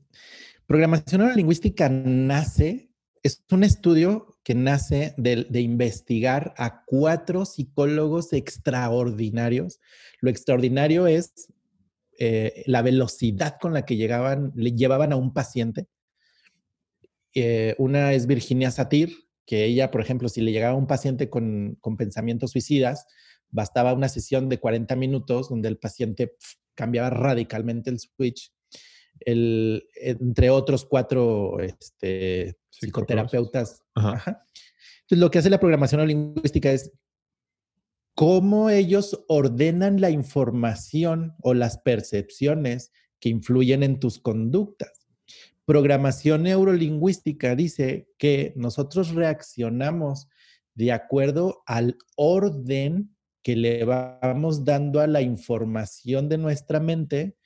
[0.66, 2.90] programación neurolingüística nace,
[3.22, 9.82] es un estudio que nace de, investigar a cuatro psicólogos extraordinarios.
[10.22, 11.52] Lo extraordinario es
[12.18, 15.88] eh, la velocidad con la que llegaban, le llevaban a un paciente.
[17.36, 19.12] Eh, una es Virginia Satir,
[19.46, 23.06] que ella, por ejemplo, si le llegaba un paciente con, pensamientos suicidas,
[23.50, 26.38] bastaba una sesión de 40 minutos donde el paciente
[26.74, 28.54] cambiaba radicalmente el switch.
[29.22, 33.84] El, entre otros cuatro este, psicoterapeutas.
[33.96, 34.38] Entonces,
[35.10, 36.92] lo que hace la programación lingüística es
[38.14, 45.08] cómo ellos ordenan la información o las percepciones que influyen en tus conductas.
[45.66, 50.28] Programación neurolingüística dice que nosotros reaccionamos
[50.74, 57.37] de acuerdo al orden que le vamos dando a la información de nuestra mente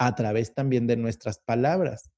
[0.00, 2.10] a través también de nuestras palabras.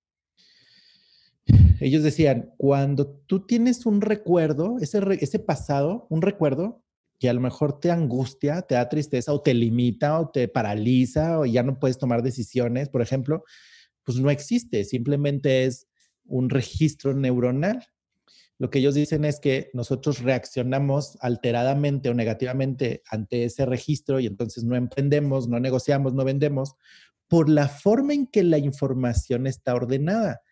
[1.81, 6.85] Ellos decían, cuando tú tienes un recuerdo, ese, pasado, un recuerdo
[7.19, 11.41] que a lo mejor te angustia, te da tristeza o te limita o te paraliza
[11.41, 13.43] o ya no puedes tomar decisiones, por ejemplo,
[14.05, 15.89] pues no existe, simplemente es
[16.25, 17.85] un registro neuronal.
[18.59, 24.27] Lo que ellos dicen es que nosotros reaccionamos alteradamente o negativamente ante ese registro y
[24.27, 26.77] entonces no emprendemos, no negociamos, no vendemos
[27.33, 30.43] por la forma en que la información está ordenada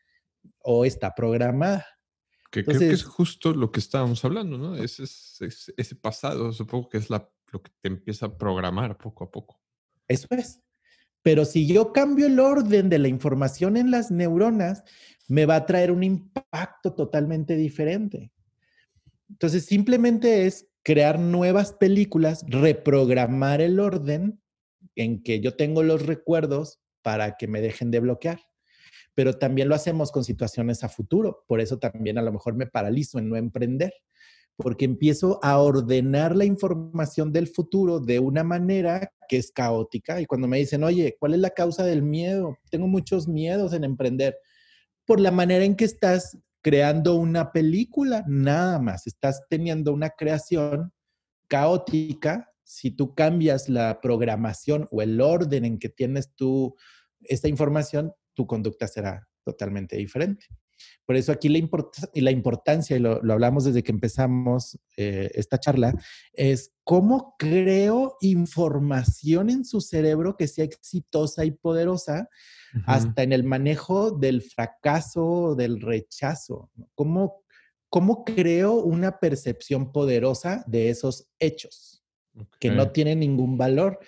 [0.61, 1.87] o está programada.
[2.51, 4.75] Que creo que es justo lo que estábamos hablando, ¿no?
[4.77, 5.05] Ese,
[5.77, 9.61] ese pasado, supongo que es la, lo que te empieza a programar poco a poco.
[10.09, 10.63] Eso es.
[11.21, 14.83] Pero si yo cambio el orden de la información en las neuronas,
[15.29, 18.33] me va a traer un impacto totalmente diferente.
[19.29, 24.40] Entonces, simplemente es crear nuevas películas, reprogramar el orden
[25.03, 28.41] en que yo tengo los recuerdos para que me dejen de bloquear.
[29.15, 31.45] Pero también lo hacemos con situaciones a futuro.
[31.47, 33.93] Por eso también a lo mejor me paralizo en no emprender
[34.57, 40.21] porque empiezo a ordenar la información del futuro de una manera que es caótica.
[40.21, 42.59] Y cuando me dicen, oye, ¿cuál es la causa del miedo?
[42.71, 44.37] Tengo muchos miedos en emprender.
[45.07, 49.07] Por la manera en que estás creando una película, nada más.
[49.07, 50.93] Estás teniendo una creación
[51.49, 52.50] caótica.
[52.71, 56.77] Si tú cambias la programación o el orden en que tienes tú
[57.23, 60.47] esta información, tu conducta será totalmente diferente.
[61.05, 61.69] Por eso aquí la,
[62.15, 65.93] la importancia, y lo, hablamos desde que empezamos eh, esta charla,
[66.33, 72.29] es cómo creo información en su cerebro que sea exitosa y poderosa
[72.87, 76.71] hasta en el manejo del fracaso, del rechazo.
[76.95, 77.43] ¿Cómo,
[77.89, 82.00] ¿Cómo creo una percepción poderosa de esos hechos
[82.59, 84.01] que no tienen ningún valor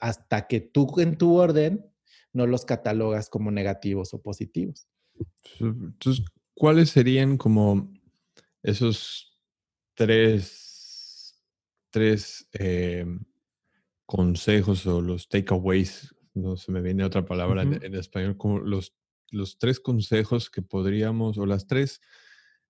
[0.00, 1.86] hasta que tú en tu orden
[2.32, 4.88] no los catalogas como negativos o positivos?
[5.60, 7.92] Entonces, ¿cuáles serían como
[8.62, 9.38] esos
[9.94, 10.74] tres
[11.94, 13.06] tres eh,
[14.04, 18.96] consejos o los takeaways, no se me viene otra palabra en, español, como los,
[19.30, 22.00] los tres consejos que podríamos, o las tres,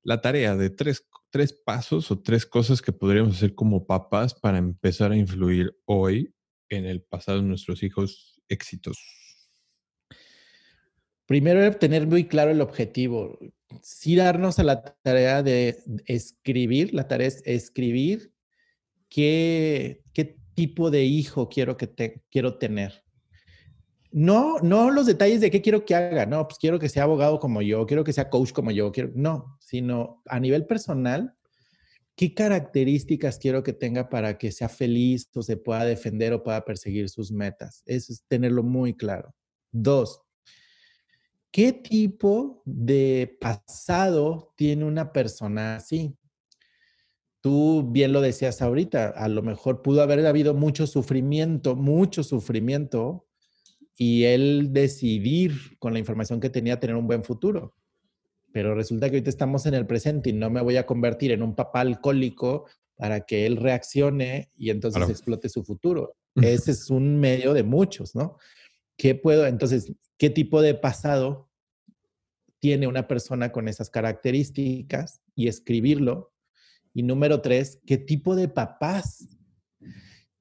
[0.03, 4.57] la tarea de tres, tres pasos o tres cosas que podríamos hacer como papás para
[4.57, 6.33] empezar a influir hoy
[6.69, 8.97] en el pasado de nuestros hijos éxitos.
[11.27, 13.37] Primero, tener muy claro el objetivo.
[13.83, 15.77] Sí darnos a la tarea de
[16.07, 18.33] escribir, la tarea es escribir
[19.09, 23.04] qué, qué tipo de hijo quiero, que te, quiero tener.
[24.17, 27.41] No, no los detalles de qué quiero que haga, no, pues quiero que sea abogado
[27.41, 31.35] como yo, quiero que sea coach como yo, quiero, no, sino a nivel personal,
[32.15, 36.65] qué características quiero que tenga para que sea feliz o se pueda defender o pueda
[36.65, 37.83] perseguir sus metas.
[37.87, 39.35] Eso es tenerlo muy claro.
[39.73, 40.23] Dos,
[41.51, 46.17] ¿qué tipo de pasado tiene una persona así?
[47.41, 53.27] Tú bien lo decías ahorita, a lo mejor pudo haber habido mucho sufrimiento, mucho sufrimiento,
[53.97, 57.75] y él decidir con la información que tenía tener un buen futuro.
[58.53, 61.43] Pero resulta que ahorita estamos en el presente y no me voy a convertir en
[61.43, 62.67] un papá alcohólico
[62.97, 66.17] para que él reaccione y entonces explote su futuro.
[66.37, 68.39] Ese es un medio de muchos, ¿no?
[68.97, 71.51] ¿Qué puedo, entonces, qué tipo de pasado
[72.61, 76.33] tiene una persona con esas características y escribirlo?
[76.93, 79.37] Y número tres, ¿qué tipo de papás?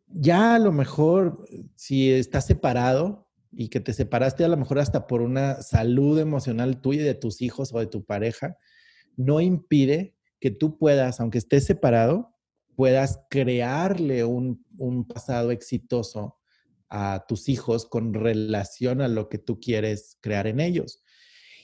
[0.08, 1.45] Ya a lo mejor,
[1.76, 3.22] si estás separado
[3.56, 7.41] y que te separaste a lo mejor hasta por una salud emocional tuya de tus
[7.41, 8.58] hijos o de tu pareja,
[9.16, 12.36] no impide que tú puedas, aunque estés separado,
[12.76, 16.38] puedas crearle un, un pasado exitoso
[16.89, 21.04] a tus hijos con relación a lo que tú quieres crear en ellos.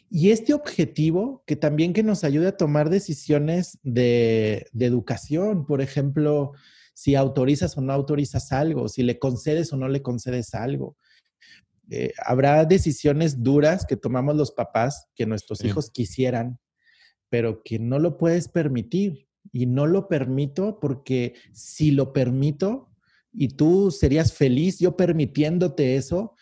[0.10, 6.54] Y este objetivo que también que nos ayude a tomar decisiones de, educación, por ejemplo,
[6.96, 10.98] si autorizas o no autorizas algo, si le concedes o no le concedes algo.
[11.90, 16.60] Eh, habrá decisiones duras que tomamos los papás que nuestros hijos quisieran,
[17.30, 19.28] pero que no lo puedes permitir.
[19.52, 22.90] Y no lo permito porque si lo permito
[23.32, 26.36] y tú serías feliz yo permitiéndote eso,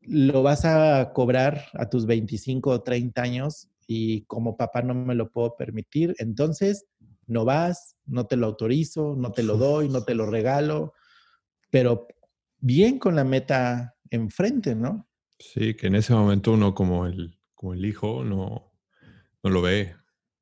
[0.00, 5.14] lo vas a cobrar a tus 25 o 30 años y como papá no me
[5.14, 6.86] lo puedo permitir, entonces
[7.26, 10.94] no vas, no te lo autorizo, no te lo doy, no te lo regalo,
[11.70, 12.06] pero
[12.58, 15.08] bien con la meta enfrente, ¿no?
[15.38, 18.72] Sí, que en ese momento uno como el, como el hijo no,
[19.42, 19.94] no lo ve.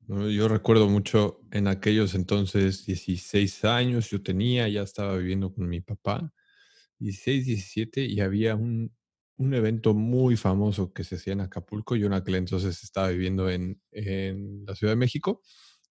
[0.07, 5.81] Yo recuerdo mucho en aquellos entonces 16 años yo tenía, ya estaba viviendo con mi
[5.81, 6.31] papá,
[6.99, 8.95] 16, 17, y había un,
[9.37, 11.95] un evento muy famoso que se hacía en Acapulco.
[11.95, 13.81] Yo en aquel entonces estaba viviendo en,
[14.65, 15.41] la Ciudad de México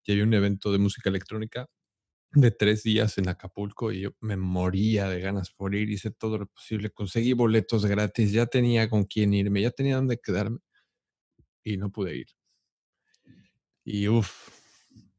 [0.05, 1.69] y había un evento de música electrónica
[2.37, 6.39] de tres días en Acapulco y yo me moría de ganas por ir, hice todo
[6.39, 10.59] lo posible, conseguí boletos gratis, ya tenía con quién irme, ya tenía dónde quedarme
[11.65, 12.27] y no pude ir.
[13.85, 14.51] Y uff,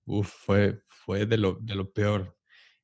[0.06, 2.38] uff, fue, fue de, lo, de lo peor.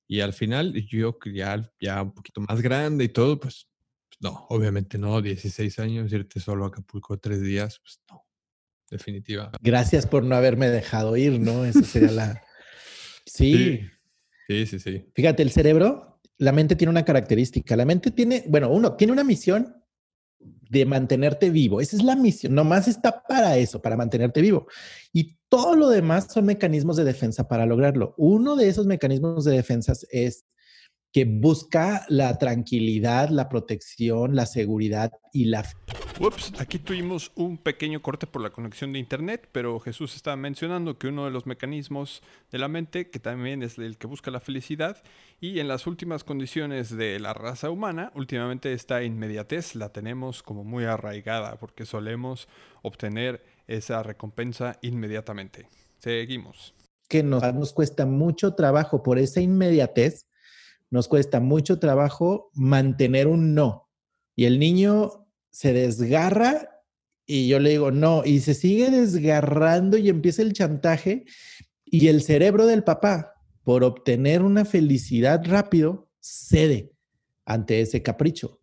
[0.08, 3.70] Y al final yo ya, ya un poquito más grande y todo, pues
[4.20, 8.26] no, obviamente no, 16 años, irte solo a Acapulco tres días, pues no,
[8.90, 9.52] definitiva.
[9.62, 11.66] Gracias por no haberme dejado ir, ¿no?
[11.66, 12.44] Esa sería la...
[13.26, 13.54] Sí.
[13.54, 13.90] Sí,
[14.48, 15.06] sí, sí.
[15.14, 17.76] Fíjate, el cerebro, la mente tiene una característica.
[17.76, 19.76] La mente tiene, bueno, uno, tiene una misión
[20.40, 21.82] de mantenerte vivo.
[21.82, 22.56] Esa es la misión.
[22.56, 24.68] Nomás está para eso, para mantenerte vivo.
[25.12, 28.16] Y todo lo demás son mecanismos de defensa para lograrlo.
[28.18, 30.46] Uno de esos mecanismos de defensa es
[31.14, 35.64] que busca la tranquilidad, la protección, la seguridad y la...
[36.20, 40.98] Ups, aquí tuvimos un pequeño corte por la conexión de Internet, pero Jesús estaba mencionando
[40.98, 44.40] que uno de los mecanismos de la mente, que también es el que busca la
[44.40, 45.04] felicidad,
[45.40, 50.64] y en las últimas condiciones de la raza humana, últimamente esta inmediatez la tenemos como
[50.64, 52.48] muy arraigada, porque solemos
[52.82, 55.68] obtener esa recompensa inmediatamente.
[56.00, 56.74] Seguimos.
[57.08, 60.26] Que nos, nos cuesta mucho trabajo por esa inmediatez
[60.94, 63.90] nos cuesta mucho trabajo mantener un no.
[64.36, 66.70] Y el niño se desgarra
[67.26, 71.26] y yo le digo no, y se sigue desgarrando y empieza el chantaje
[71.84, 73.34] y el cerebro del papá,
[73.64, 76.92] por obtener una felicidad rápido, cede
[77.44, 78.60] ante ese capricho.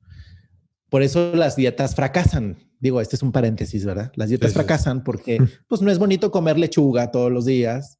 [0.88, 2.58] Por eso las dietas fracasan.
[2.78, 4.12] Digo, este es un paréntesis, ¿verdad?
[4.14, 7.98] Las dietas fracasan porque pues no es bonito comer lechuga todos los días.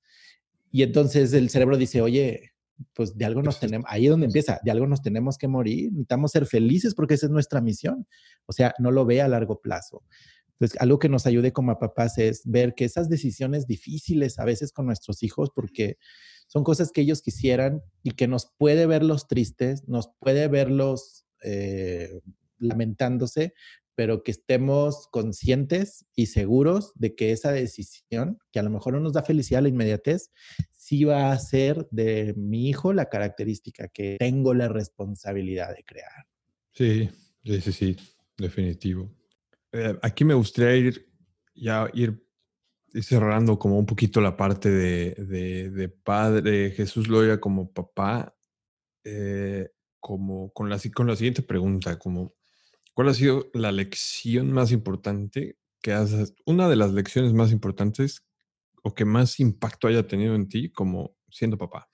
[0.70, 2.49] Y entonces el cerebro dice, oye,
[2.94, 5.90] pues de algo nos tenemos, ahí es donde empieza, de algo nos tenemos que morir,
[5.90, 8.06] necesitamos ser felices porque esa es nuestra misión.
[8.46, 10.02] O sea, no lo ve a largo plazo.
[10.60, 14.44] Entonces, algo que nos ayude como a papás es ver que esas decisiones difíciles a
[14.44, 15.96] veces con nuestros hijos, porque
[16.48, 22.20] son cosas que ellos quisieran y que nos puede verlos tristes, nos puede verlos eh,
[22.58, 23.54] lamentándose,
[24.00, 29.00] pero que estemos conscientes y seguros de que esa decisión, que a lo mejor no
[29.00, 30.30] nos da felicidad la inmediatez,
[30.70, 36.26] sí va a ser de mi hijo la característica que tengo la responsabilidad de crear.
[36.72, 37.10] Sí,
[37.44, 37.96] sí, sí,
[38.38, 39.14] definitivo.
[39.70, 41.06] Eh, aquí me gustaría ir
[41.54, 42.26] ya ir,
[43.02, 48.34] cerrando como un poquito la parte de, de, padre Jesús Loya como papá,
[49.04, 52.39] eh, como con la, con la siguiente pregunta, como
[52.94, 58.22] ¿cuál ha sido la lección más importante que has, una de las lecciones más importantes
[58.82, 61.88] o que más impacto haya tenido en ti como siendo papá?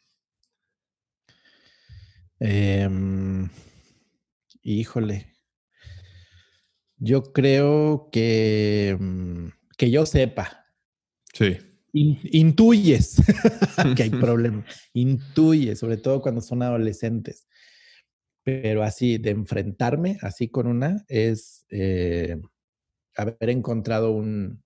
[2.39, 3.49] Em,
[4.63, 5.37] híjole,
[6.99, 10.65] yo creo que, mm, que yo sepa.
[11.33, 11.59] Sí.
[11.93, 13.17] intuyes
[13.97, 14.65] que hay problema.
[14.93, 17.47] Intuyes, sobre todo cuando son adolescentes.
[18.47, 22.41] Pero así, de enfrentarme así con una, es eh,
[23.17, 24.63] haber encontrado un,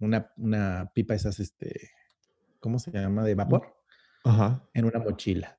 [0.00, 1.92] una, una, pipa esas, este,
[2.60, 3.24] ¿cómo se llama?
[3.24, 3.74] De vapor.
[4.24, 4.68] Ajá.
[4.74, 5.58] En una mochila.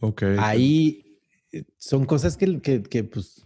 [0.00, 0.22] Ok.
[0.38, 1.18] Ahí
[1.50, 3.44] eh, son cosas que, que, que pues,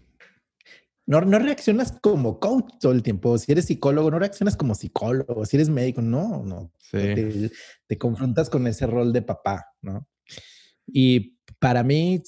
[1.07, 3.39] no, no reaccionas como coach todo el tiempo.
[3.39, 5.47] Si eres psicólogo, no reaccionas como psicólogo.
[5.47, 6.71] Si eres médico, no, no.
[6.91, 7.51] Te,
[7.87, 10.07] te, confrontas con ese rol de papá, ¿no?
[10.87, 12.23] Y para mí,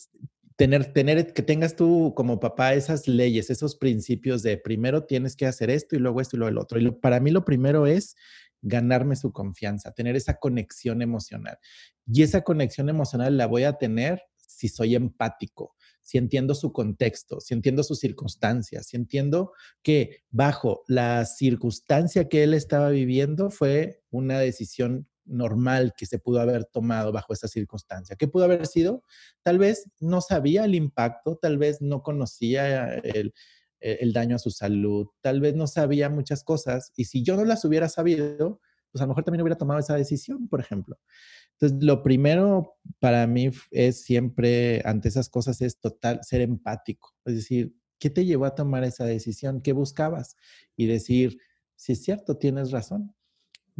[0.56, 5.46] tener, tener, que tengas tú como papá esas leyes, esos principios de primero tienes que
[5.46, 6.80] hacer esto y luego esto y luego el otro.
[6.80, 8.16] Y para mí lo primero es
[8.60, 11.58] ganarme su confianza, tener esa conexión emocional.
[12.06, 17.40] Y esa conexión emocional la voy a tener si soy empático, si entiendo su contexto,
[17.40, 19.52] si entiendo sus circunstancias, si entiendo
[19.82, 26.40] que bajo la circunstancia que él estaba viviendo fue una decisión normal que se pudo
[26.40, 28.16] haber tomado bajo esa circunstancia.
[28.16, 29.04] ¿Qué pudo haber sido?
[29.42, 33.34] Tal vez no sabía el impacto, tal vez no conocía el,
[33.80, 37.44] el daño a su salud, tal vez no sabía muchas cosas y si yo no
[37.44, 38.60] las hubiera sabido,
[38.90, 40.98] pues a lo mejor también hubiera tomado esa decisión, por ejemplo.
[41.52, 47.14] Entonces, lo primero para mí es siempre, ante esas cosas, es total, ser empático.
[47.24, 49.60] Es decir, ¿qué te llevó a tomar esa decisión?
[49.60, 50.36] ¿Qué buscabas?
[50.76, 51.38] Y decir,
[51.74, 53.14] si es cierto, tienes razón.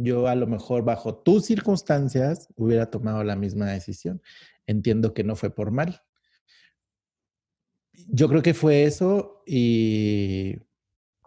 [0.01, 4.21] Yo a lo mejor bajo tus circunstancias hubiera tomado la misma decisión.
[4.65, 6.01] Entiendo que no fue por mal.
[8.07, 10.55] Yo creo que fue eso y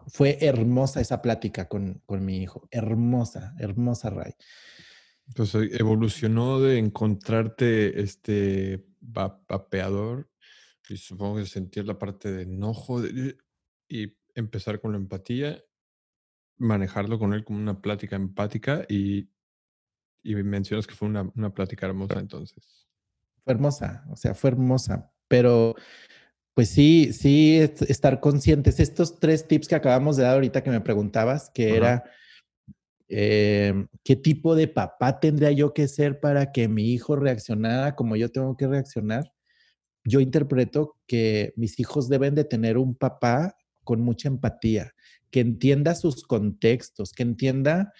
[0.07, 2.67] fue hermosa esa plática con, con mi hijo.
[2.71, 4.33] Hermosa, hermosa, Ray.
[5.27, 10.31] Entonces evolucionó de encontrarte este vapeador
[10.89, 13.03] y supongo que sentir la parte de enojo
[13.87, 15.63] y empezar con la empatía,
[16.57, 19.29] manejarlo con él como una plática empática y,
[20.23, 22.87] y mencionas que fue una, una plática hermosa entonces.
[23.43, 25.75] Fue hermosa, o sea, fue hermosa, pero
[26.53, 28.79] pues sí, sí, estar conscientes.
[28.79, 32.03] Estos tres tips que acabamos de dar ahorita que me preguntabas, que era
[33.15, 38.15] Em, ¿Qué tipo de papá tendría yo que ser para que mi hijo reaccionara como
[38.15, 39.31] yo tengo que reaccionar?
[40.03, 44.93] Yo interpreto que mis hijos deben de tener un papá con mucha empatía,
[45.31, 47.93] que entienda sus contextos, que entienda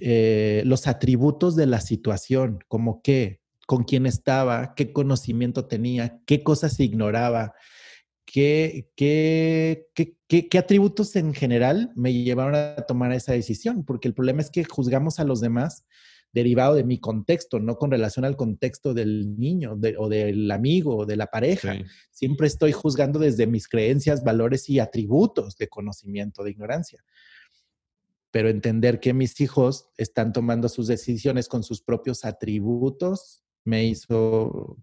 [0.00, 6.42] eh, los atributos de la situación, como qué, con quién estaba, qué conocimiento tenía, qué
[6.42, 7.54] cosas ignoraba,
[8.24, 13.84] ¿qué, qué, qué, atributos en general me llevaron a tomar esa decisión?
[13.84, 15.84] Porque el problema es que juzgamos a los demás
[16.32, 21.06] derivado de mi contexto, no con relación al contexto del niño o del amigo o
[21.06, 21.76] de la pareja.
[22.10, 27.04] Siempre estoy juzgando desde mis creencias, valores y atributos de conocimiento, de ignorancia.
[28.30, 34.78] Pero entender que mis hijos están tomando sus decisiones con sus propios atributos me hizo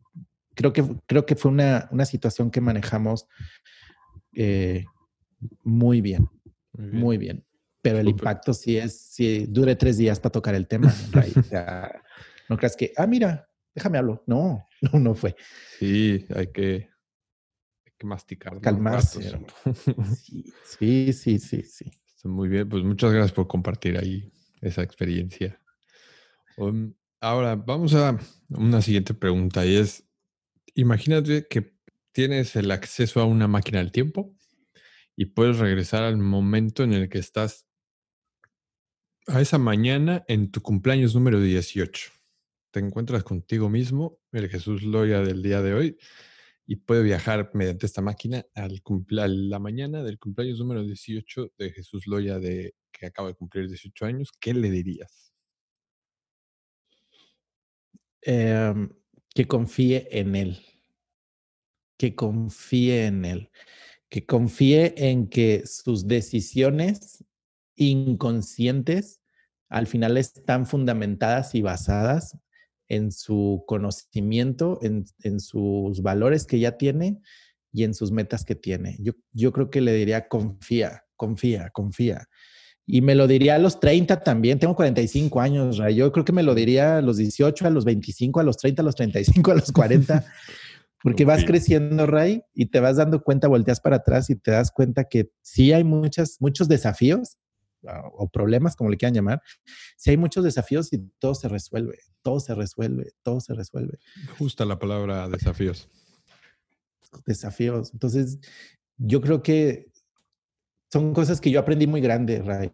[0.56, 3.28] creo que, creo que fue una, situación que manejamos
[4.34, 4.86] eh,
[5.64, 6.28] muy, bien,
[6.74, 7.46] muy bien,
[7.86, 10.92] Pero el impacto sí es, si dure tres días para tocar el tema.
[12.50, 14.24] no creas que, ah, mira, déjame hablar.
[14.26, 15.36] No, no, no fue.
[15.78, 16.90] Sí, hay que,
[17.86, 18.60] hay que masticar.
[18.60, 19.40] Calmarse.
[20.66, 21.92] Sí, sí, sí, sí,
[22.24, 24.32] Muy bien, pues muchas gracias por compartir ahí
[24.62, 25.62] esa experiencia.
[26.58, 28.18] Um, ahora, vamos a
[28.50, 30.10] una siguiente pregunta y es,
[30.74, 31.76] imagínate que
[32.14, 34.36] tienes el acceso a una máquina del tiempo
[35.16, 37.64] y puedes regresar al momento en el que estás
[39.28, 42.11] a esa mañana en tu cumpleaños número 18.
[42.71, 45.97] Te encuentras contigo mismo, el Jesús Loya del día de hoy,
[46.67, 48.82] y puede viajar mediante esta máquina al
[49.19, 53.67] a la mañana del cumpleaños número 18 de Jesús Loya, de, que acaba de cumplir
[53.67, 55.34] 18 años, ¿qué le dirías?
[58.21, 58.89] Em,
[59.34, 60.59] que confíe en él.
[61.97, 63.51] Que confíe en él.
[64.09, 67.23] Que confíe en que sus decisiones
[67.76, 69.21] inconscientes
[69.69, 72.38] al final están fundamentadas y basadas
[72.88, 77.19] en su conocimiento, en, sus valores que ya tiene
[77.71, 78.97] y en sus metas que tiene.
[78.99, 82.28] Yo, yo creo que le diría confía, confía, confía.
[82.88, 84.59] Y me lo diría a los 30 también.
[84.59, 85.95] Tengo 45 años, Ray.
[85.95, 88.82] Yo creo que me lo diría a los 18, a los 25, a los 30,
[88.82, 90.23] a los 35, a los 40.
[91.01, 94.71] Porque vas creciendo, Ray, y te vas dando cuenta, volteas para atrás y te das
[94.71, 97.38] cuenta que sí hay muchas, muchos desafíos,
[98.14, 99.42] o problemas, como le quieran llamar,
[99.98, 104.00] si hay muchos desafíos y todo se resuelve, todo se resuelve, todo se resuelve.
[104.38, 105.90] Justa la palabra desafíos.
[107.26, 107.92] Desafíos.
[107.94, 108.40] Entonces,
[108.98, 109.92] yo creo que
[110.92, 112.72] son cosas que yo aprendí muy grande, Ray.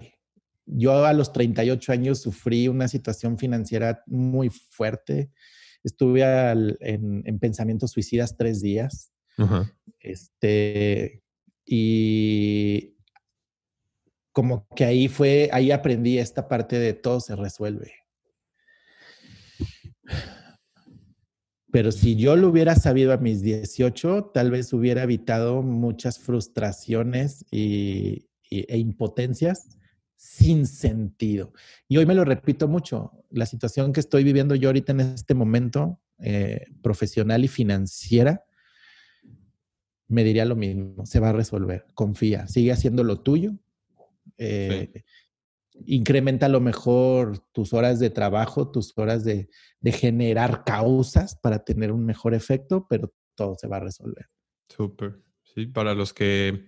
[0.66, 5.32] Yo a los 38 años sufrí una situación financiera muy fuerte.
[5.84, 9.12] Estuve en, pensamientos suicidas tres días.
[10.00, 11.24] Este,
[11.66, 12.91] y
[14.32, 17.94] como que ahí fue, ahí aprendí esta parte de todo se resuelve.
[21.72, 27.46] Pero si yo lo hubiera sabido a mis 18, tal vez hubiera evitado muchas frustraciones
[27.50, 29.78] y, e impotencias
[30.18, 31.54] sin sentido.
[31.88, 35.34] Y hoy me lo repito mucho, la situación que estoy viviendo yo ahorita en este
[35.34, 38.44] momento, eh, profesional y financiera,
[40.08, 43.54] me diría lo mismo, se va a resolver, confía, sigue haciendo lo tuyo,
[44.44, 45.04] eh,
[45.86, 49.50] incrementa a lo mejor tus horas de trabajo, tus horas de,
[49.84, 54.28] generar causas para tener un mejor efecto, pero todo se va a resolver.
[54.68, 55.20] Súper.
[55.44, 56.68] Sí, para los que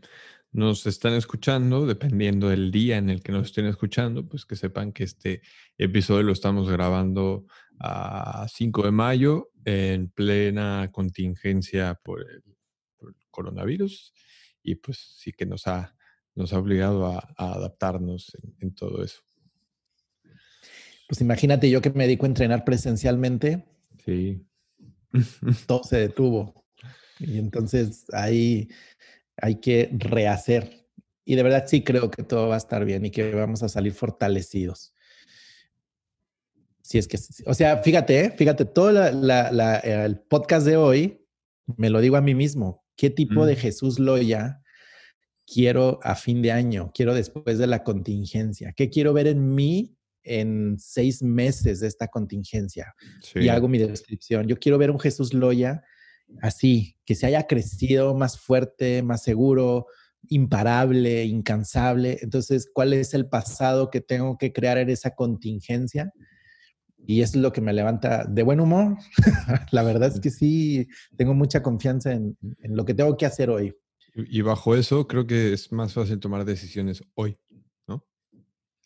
[0.51, 4.91] nos están escuchando, dependiendo del día en el que nos estén escuchando, pues que sepan
[4.91, 5.41] que este
[5.77, 7.45] episodio lo estamos grabando
[7.79, 12.43] a 5 de mayo en plena contingencia por el
[13.31, 14.13] coronavirus
[14.61, 15.95] y pues sí que nos ha
[16.35, 19.21] nos ha obligado a, adaptarnos en, todo eso.
[21.07, 23.65] Pues imagínate yo que me dedico a entrenar presencialmente.
[24.03, 24.45] Sí.
[25.67, 26.65] Todo se detuvo.
[27.19, 28.69] Y entonces ahí
[29.37, 30.87] hay que rehacer.
[31.25, 33.69] Y de verdad sí creo que todo va a estar bien y que vamos a
[33.69, 34.93] salir fortalecidos.
[36.81, 38.31] Si es que, o sea, fíjate, ¿eh?
[38.31, 41.25] fíjate, todo el podcast de hoy
[41.77, 42.83] me lo digo a mí mismo.
[42.97, 44.62] ¿Qué tipo de Jesús Loya
[45.53, 49.95] quiero a fin de año, quiero después de la contingencia, qué quiero ver en mí
[50.23, 52.95] en seis meses de esta contingencia.
[53.35, 54.47] Y hago mi descripción.
[54.47, 55.83] Yo quiero ver un Jesús Loya
[56.41, 59.85] así, que se haya crecido más fuerte, más seguro,
[60.29, 62.17] imparable, incansable.
[62.21, 66.11] Entonces, ¿cuál es el pasado que tengo que crear en esa contingencia?
[67.05, 68.97] Y eso es lo que me levanta de buen humor.
[69.71, 70.87] la verdad es que sí,
[71.17, 73.75] tengo mucha confianza en lo que tengo que hacer hoy.
[74.15, 77.37] Y bajo eso creo que es más fácil tomar decisiones hoy,
[77.87, 78.05] ¿no?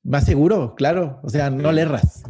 [0.04, 1.20] Más seguro, claro.
[1.24, 2.24] O sea, no le erras.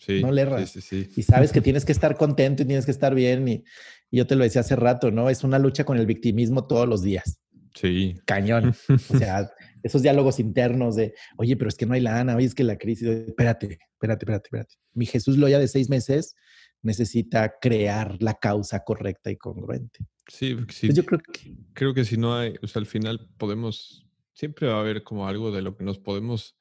[0.00, 0.70] Sí, no le erras.
[0.70, 3.48] Sí, sí, y sabes que tienes que estar contento y tienes que estar bien.
[3.48, 3.64] Y,
[4.10, 5.30] yo te lo decía hace rato, ¿no?
[5.30, 7.40] Es una lucha con el victimismo todos los días.
[7.74, 8.16] Sí.
[8.26, 8.74] Cañón.
[9.14, 9.50] O sea,
[9.82, 12.76] esos diálogos internos de, oye, pero es que no hay lana, oye, es que la
[12.76, 14.74] crisis, espérate, espérate, espérate, espérate.
[14.92, 16.34] Mi Jesús Loya de seis meses
[16.82, 20.06] necesita crear la causa correcta y congruente.
[20.28, 20.92] Sí, sí.
[20.92, 21.56] yo creo que...
[21.72, 25.26] creo que si no hay, o sea, al final podemos, siempre va a haber como
[25.26, 26.58] algo de lo que nos podemos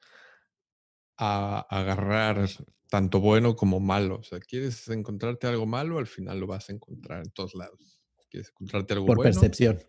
[1.18, 2.48] agarrar,
[2.90, 4.18] tanto bueno como malo.
[4.20, 8.02] O sea, quieres encontrarte algo malo, al final lo vas a encontrar en todos lados.
[8.30, 9.32] Quieres encontrarte algo Por bueno.
[9.32, 9.80] Por percepción.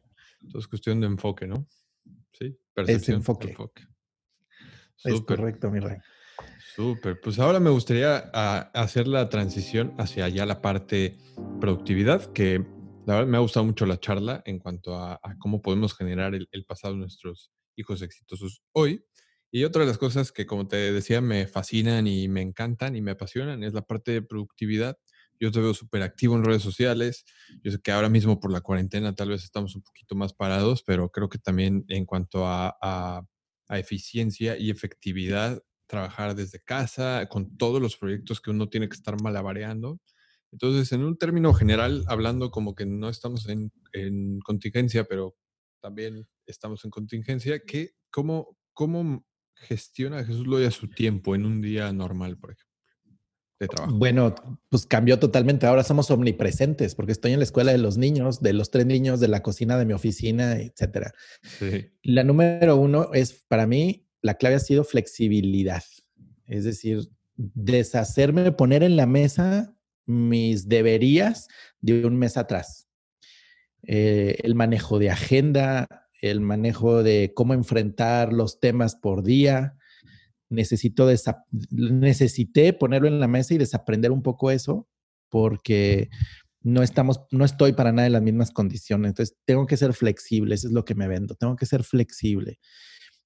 [0.42, 1.66] Entonces es cuestión de enfoque, ¿no?
[2.32, 3.14] Sí, percepción.
[3.14, 3.56] Es enfoque.
[5.04, 5.98] Es correcto, mi rey.
[6.74, 11.18] Súper, pues ahora me gustaría ah, hacer la transición hacia allá la parte
[11.60, 12.64] productividad, que
[13.06, 16.64] la verdad me ha gustado mucho la charla en cuanto a, cómo podemos generar el,
[16.66, 19.04] pasado de nuestros hijos exitosos hoy.
[19.50, 23.02] Y otra de las cosas que, como te decía, me fascinan y me encantan y
[23.02, 24.96] me apasionan es la parte de productividad.
[25.38, 27.24] Yo te veo súper activo en redes sociales.
[27.62, 30.82] Yo sé que ahora mismo por la cuarentena tal vez estamos un poquito más parados,
[30.82, 35.62] pero creo que también en cuanto a, a eficiencia y efectividad
[35.92, 40.00] trabajar desde casa, con todos los proyectos que uno tiene que estar malabareando.
[40.50, 43.70] Entonces, en un término general, hablando como que no estamos en,
[44.40, 45.36] contingencia, pero
[45.82, 51.92] también estamos en contingencia, ¿qué, cómo, ¿cómo gestiona Jesús Loya su tiempo en un día
[51.92, 52.72] normal, por ejemplo?
[53.60, 53.94] de trabajo?
[53.94, 54.34] Bueno,
[54.70, 55.66] pues cambió totalmente.
[55.66, 59.20] Ahora somos omnipresentes porque estoy en la escuela de los niños, de los tres niños,
[59.20, 61.12] de la cocina de mi oficina, etcétera.
[62.02, 65.82] La número uno es para mí, la clave ha sido flexibilidad.
[66.46, 69.74] Es decir, deshacerme, poner en la mesa
[70.06, 71.48] mis deberías
[71.80, 72.88] de un mes atrás.
[73.82, 79.76] Eh, el manejo de agenda, el manejo de cómo enfrentar los temas por día.
[80.48, 81.08] Necesito
[81.70, 84.88] necesité ponerlo en la mesa y desaprender un poco eso
[85.28, 86.10] porque
[86.60, 89.10] no estamos, no estoy para nada en las mismas condiciones.
[89.10, 91.34] Entonces tengo que ser flexible, eso es lo que me vendo.
[91.34, 92.58] Tengo que ser flexible.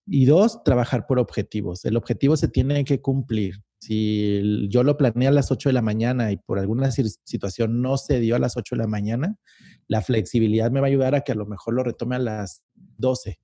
[0.07, 1.85] Y dos, trabajar por objetivos.
[1.85, 3.63] El objetivo se tiene que cumplir.
[3.81, 7.97] Si yo lo planeé a las 8 de la mañana y por alguna situación no
[7.99, 9.37] se dio a las 8 de la mañana,
[9.89, 12.63] la flexibilidad me va a ayudar a que a lo mejor lo retome a las
[12.99, 13.41] 12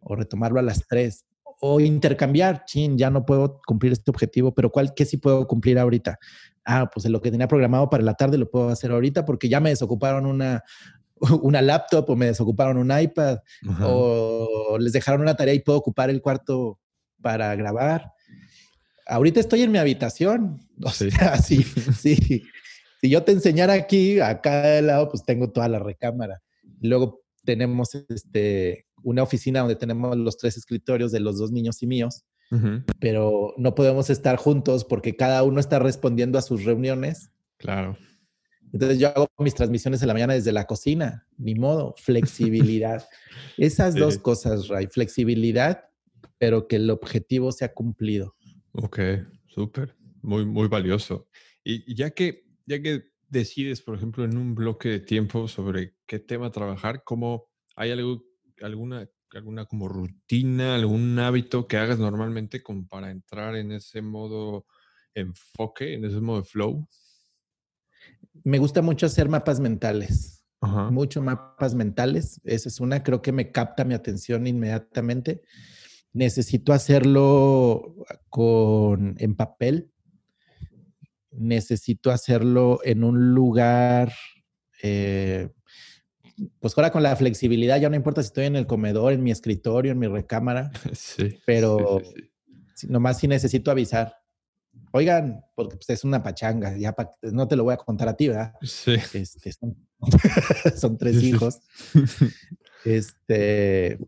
[0.00, 1.24] o retomarlo a las 3
[1.64, 5.78] o intercambiar, chin, ya no puedo cumplir este objetivo, pero ¿cuál, qué sí puedo cumplir
[5.78, 6.18] ahorita?
[6.64, 9.60] Ah, pues lo que tenía programado para la tarde lo puedo hacer ahorita porque ya
[9.60, 10.64] me desocuparon una,
[11.42, 13.38] una laptop o me desocuparon un iPad
[13.80, 16.78] o les dejaron una tarea y puedo ocupar el cuarto
[17.20, 18.12] para grabar.
[19.06, 21.62] Ahorita estoy en mi habitación, o sea, sí,
[21.98, 22.42] sí.
[23.00, 26.40] Si yo te enseñara aquí, acá de lado, pues tengo toda la recámara.
[26.80, 31.88] Luego tenemos este, una oficina donde tenemos los tres escritorios de los dos niños y
[31.88, 32.24] míos,
[33.00, 37.30] pero no podemos estar juntos porque cada uno está respondiendo a sus reuniones.
[37.56, 37.96] Claro.
[38.72, 43.06] Entonces yo hago mis transmisiones en la mañana desde la cocina, ni modo, flexibilidad.
[43.58, 45.84] Esas dos cosas, Ray, flexibilidad,
[46.38, 48.34] pero que el objetivo sea cumplido.
[48.72, 48.98] Ok,
[49.48, 51.28] súper, muy, muy valioso.
[51.62, 56.18] Y ya que, ya que decides, por ejemplo, en un bloque de tiempo sobre qué
[56.18, 58.24] tema trabajar, ¿cómo hay algo,
[58.62, 64.66] alguna, alguna como rutina, algún hábito que hagas normalmente como para entrar en ese modo
[65.14, 66.88] enfoque, en ese modo flow?
[68.44, 70.44] Me gusta mucho hacer mapas mentales.
[70.90, 72.40] Mucho mapas mentales.
[72.44, 75.42] Esa es una, creo que me capta mi atención inmediatamente.
[76.12, 77.96] Necesito hacerlo
[78.28, 79.90] con, en papel.
[81.32, 84.12] Necesito hacerlo en un lugar,
[84.82, 85.48] eh,
[86.60, 89.30] pues ahora con la flexibilidad, ya no importa si estoy en el comedor, en mi
[89.30, 92.02] escritorio, en mi recámara, sí, pero
[92.88, 94.21] nomás sí necesito avisar
[94.92, 98.28] oigan, porque pues, es una pachanga, ya no te lo voy a contar a ti,
[98.28, 98.54] ¿verdad?
[98.62, 98.94] Sí.
[99.12, 99.76] Este, son,
[100.98, 101.60] tres hijos.
[102.84, 103.98] Este,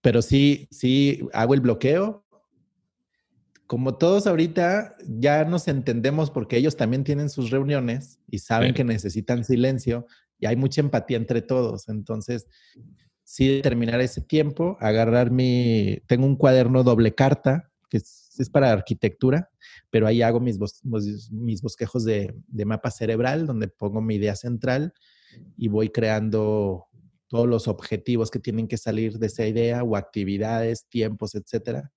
[0.00, 2.24] pero sí, sí, hago el bloqueo.
[3.66, 8.82] Como todos ahorita ya nos entendemos porque ellos también tienen sus reuniones y saben que
[8.82, 10.06] necesitan silencio
[10.40, 11.88] y hay mucha empatía entre todos.
[11.88, 12.48] Entonces,
[13.22, 19.50] sí determinar ese tiempo, agarrar mi, tengo un cuaderno doble carta que es para arquitectura,
[19.90, 20.58] pero ahí hago mis,
[21.30, 22.34] mis bosquejos de,
[22.64, 24.94] mapa cerebral, donde pongo mi idea central
[25.56, 26.86] y voy creando
[27.26, 31.92] todos los objetivos que tienen que salir de esa idea o actividades, tiempos, etcétera.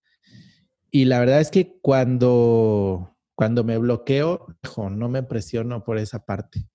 [0.92, 4.46] Y la verdad es que cuando, cuando me bloqueo,
[4.92, 6.68] no me presiono por esa parte.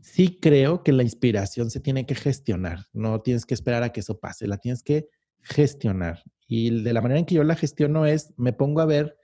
[0.00, 4.00] Sí creo que la inspiración se tiene que gestionar, no tienes que esperar a que
[4.00, 5.08] eso pase, la tienes que
[5.40, 6.22] gestionar.
[6.48, 9.18] Y de la manera en que yo la gestiono es, me pongo a ver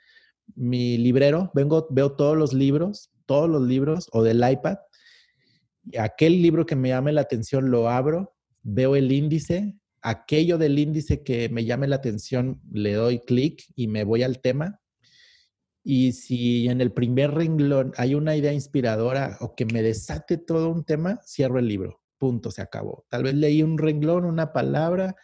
[0.55, 4.77] mi librero, vengo, veo todos los libros, todos los libros o del iPad.
[5.91, 10.79] Y aquel libro que me llame la atención lo abro, veo el índice, aquello del
[10.79, 14.81] índice que me llame la atención le doy clic y me voy al tema.
[15.83, 20.71] Y si en el primer renglón hay una idea inspiradora o que me desate todo
[20.71, 22.03] un tema, cierro el libro.
[22.19, 23.07] Punto, se acabó.
[23.09, 25.17] Tal vez leí un renglón, una palabra,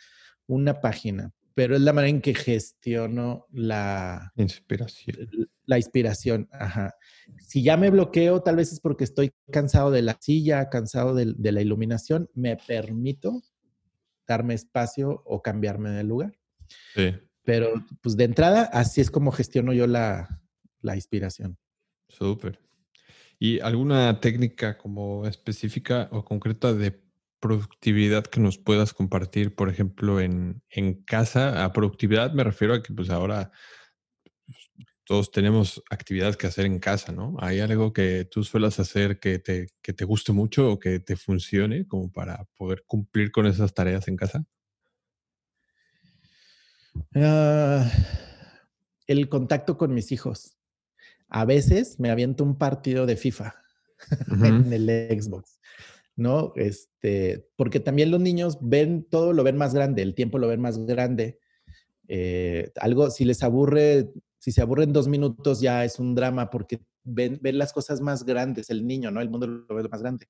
[0.47, 5.29] una página, pero es la manera en que gestiono la inspiración.
[5.67, 6.95] La inspiración, ajá.
[7.39, 11.35] Si ya me bloqueo, tal vez es porque estoy cansado de la silla, cansado de,
[11.39, 13.43] la iluminación, me permito
[14.27, 16.39] darme espacio o cambiarme de lugar.
[16.95, 17.15] Sí.
[17.45, 17.73] Pero
[18.03, 20.41] pues de entrada, así es como gestiono yo la,
[20.83, 21.59] la inspiración.
[22.09, 22.61] Súper.
[23.39, 27.01] ¿Y alguna técnica como específica o concreta de
[27.41, 30.63] productividad que nos puedas compartir, por ejemplo, en,
[31.07, 31.65] casa.
[31.65, 33.51] A productividad me refiero a que pues ahora
[35.05, 37.37] todos tenemos actividades que hacer en casa, ¿no?
[37.41, 41.17] ¿Hay algo que tú suelas hacer que te, que te guste mucho o que te
[41.17, 44.45] funcione como para poder cumplir con esas tareas en casa?
[47.15, 47.91] Ah,
[49.07, 50.57] el contacto con mis hijos.
[51.29, 53.55] A veces me aviento un partido de FIFA
[54.45, 54.87] en el
[55.21, 55.61] Xbox.
[56.21, 56.53] ¿No?
[56.55, 60.61] Este, porque también los niños ven todo, lo ven más grande, el tiempo lo ven
[60.61, 61.39] más grande.
[62.09, 66.81] Eh, algo, si les aburre, si se aburren dos minutos ya es un drama porque
[67.05, 69.23] ven, ven las cosas más grandes, el niño, ¿no?
[69.23, 70.29] El mundo lo ve más grande.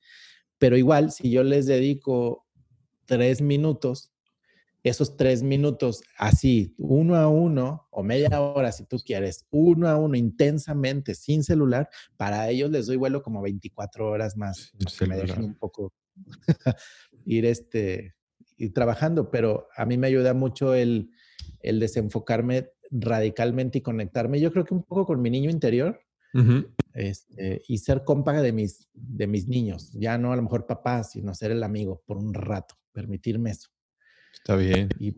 [0.59, 2.47] Pero igual, si yo les dedico
[3.07, 4.12] tres minutos,
[4.83, 9.97] esos tres minutos así, uno a uno, o media hora si tú quieres, uno a
[9.97, 15.16] uno, intensamente, sin celular, para ellos les doy vuelo como 24 horas más, que me
[15.16, 15.93] dejen un poco
[17.26, 18.14] ir, este,
[18.57, 21.11] ir trabajando, pero a mí me ayuda mucho el,
[21.61, 26.01] el desenfocarme radicalmente y conectarme, yo creo que un poco con mi niño interior,
[26.95, 31.03] este, y ser compa de mis, de mis niños, ya no a lo mejor papá,
[31.03, 33.68] sino ser el amigo por un rato, permitirme eso.
[34.33, 34.89] Está bien.
[34.99, 35.14] Y,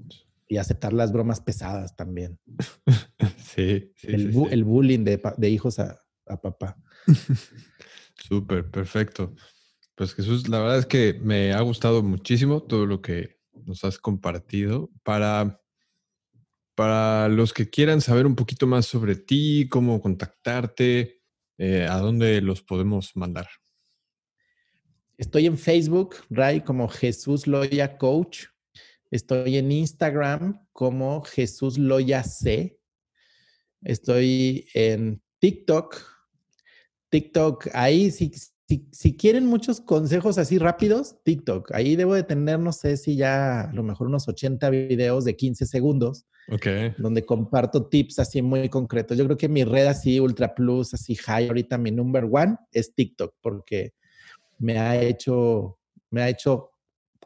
[0.58, 2.38] aceptar las bromas pesadas también.
[3.38, 6.76] sí, sí, el, el bullying de, de hijos a, a papá.
[8.28, 9.34] Súper, perfecto.
[9.94, 13.98] Pues Jesús, la verdad es que me ha gustado muchísimo todo lo que nos has
[13.98, 14.90] compartido.
[15.02, 15.60] Para,
[16.74, 21.22] para los que quieran saber un poquito más sobre ti, cómo contactarte,
[21.58, 23.48] eh, ¿a dónde los podemos mandar?
[25.18, 28.46] Estoy en Facebook, Ray, como Jesús Loya Coach.
[29.12, 32.80] Estoy en Instagram como Jesús Loya C.
[33.82, 36.00] Estoy en TikTok.
[37.10, 38.32] TikTok, ahí si,
[38.90, 41.72] si, quieren muchos consejos así rápidos, TikTok.
[41.74, 45.36] Ahí debo de tener, no sé si ya a lo mejor unos 80 videos de
[45.36, 46.24] 15 segundos.
[46.48, 46.96] Ok.
[46.96, 49.18] Donde comparto tips así muy concretos.
[49.18, 52.94] Yo creo que mi red así Ultra Plus, así high, ahorita mi number one es
[52.94, 53.92] TikTok, porque
[54.58, 56.70] me ha hecho, me ha hecho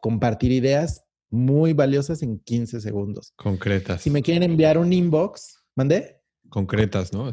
[0.01, 3.33] compartir ideas muy valiosas en 15 segundos.
[3.37, 4.03] Concretas.
[4.03, 6.21] Si me quieren enviar un inbox, ¿mandé?
[6.49, 7.31] Concretas, ¿no?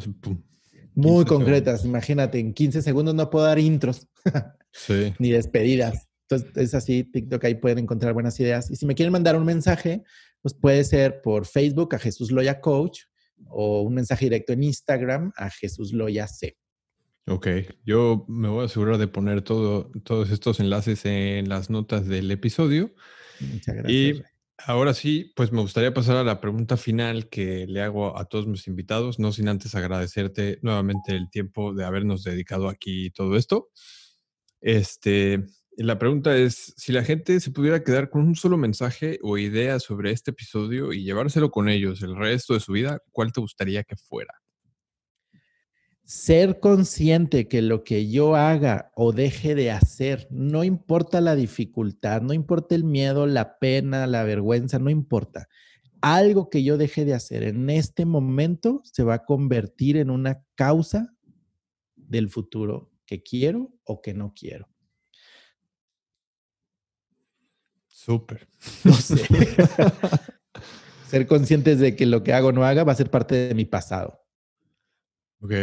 [0.96, 1.86] Muy concretas.
[1.86, 4.08] Imagínate, en 15 segundos no puedo dar intros.
[4.72, 5.14] sí.
[5.20, 6.08] Ni despedidas.
[6.30, 8.72] Entonces, es así, TikTok ahí pueden encontrar buenas ideas.
[8.72, 10.04] Y si me quieren mandar un mensaje,
[10.42, 13.02] pues puede ser por Facebook a Jesús Loya Coach
[13.48, 16.58] o un mensaje directo en Instagram a Jesús Loya C.
[17.28, 17.48] Ok,
[17.86, 22.30] yo me voy a asegurar de poner todo, todos estos enlaces en las notas del
[22.32, 22.94] episodio
[23.40, 23.92] Muchas gracias.
[23.92, 24.22] Y
[24.58, 28.48] ahora sí, pues me gustaría pasar a la pregunta final que le hago a todos
[28.48, 33.70] mis invitados, no sin antes agradecerte nuevamente el tiempo de habernos dedicado aquí todo esto.
[34.62, 35.44] Este,
[35.78, 39.80] la pregunta es, si la gente se pudiera quedar con un solo mensaje o idea
[39.80, 43.84] sobre este episodio y llevárselo con ellos el resto de su vida, ¿cuál te gustaría
[43.84, 44.43] que fuera?
[46.06, 52.22] Ser consciente que lo que yo haga o deje de hacer, no importa la dificultad,
[52.22, 55.48] no importa el miedo, la pena, la vergüenza, no importa.
[56.02, 60.44] Algo que yo deje de hacer en este momento se va a convertir en una
[60.56, 61.14] causa
[61.96, 64.68] del futuro que quiero o que no quiero.
[67.88, 68.48] Súper.
[68.84, 69.26] No sé.
[71.08, 73.56] ser conscientes de que lo que hago o no haga va a ser parte de
[73.56, 74.20] mi pasado.
[75.40, 75.54] Ok,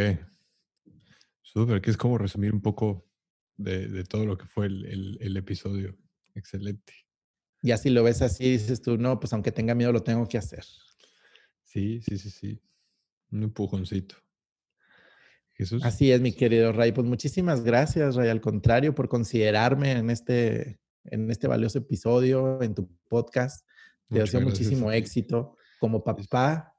[1.52, 3.10] Súper, que es como resumir un poco
[3.56, 5.96] de, todo lo que fue el, episodio.
[6.36, 6.94] Excelente.
[7.60, 10.38] Y así lo ves así, dices tú, no, pues aunque tenga miedo, lo tengo que
[10.38, 10.64] hacer.
[11.64, 12.62] Sí, sí, sí, sí.
[13.32, 14.14] Un empujoncito.
[15.54, 15.84] Jesús.
[15.84, 16.92] Así es, mi querido Ray.
[16.92, 18.28] Pues muchísimas gracias, Ray.
[18.28, 23.66] Al contrario, por considerarme en este, en este valioso episodio, en tu podcast.
[24.08, 26.76] Te deseo muchísimo éxito como papá.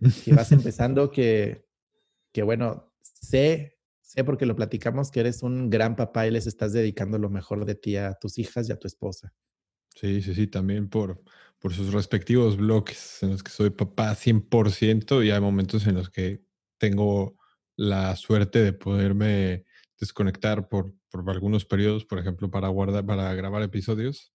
[0.24, 1.66] Que vas empezando, que,
[2.30, 3.73] que bueno, sé
[4.14, 7.64] Sé porque lo platicamos que eres un gran papá y les estás dedicando lo mejor
[7.64, 9.34] de ti a tus hijas y a tu esposa.
[9.96, 11.20] Sí, sí, sí, también por,
[11.58, 16.10] por sus respectivos bloques en los que soy papá 100% y hay momentos en los
[16.10, 16.44] que
[16.78, 17.36] tengo
[17.74, 19.64] la suerte de poderme
[19.98, 24.32] desconectar por, por algunos periodos, por ejemplo, para guardar, para grabar episodios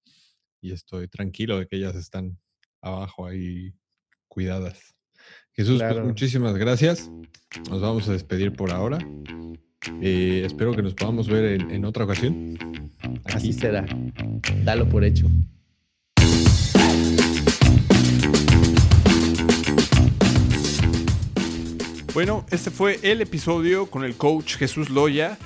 [0.60, 2.38] y estoy tranquilo de que ellas están
[2.82, 3.74] abajo ahí
[4.28, 4.94] cuidadas.
[5.54, 7.10] Jesús, pues muchísimas gracias.
[7.70, 9.00] Nos vamos a despedir por ahora.
[10.02, 12.58] Eh, espero que nos podamos ver en, otra ocasión.
[13.26, 13.86] Así será.
[14.64, 15.28] Dalo por hecho.
[22.14, 25.38] Bueno, este fue el episodio con el coach Jesús Loya.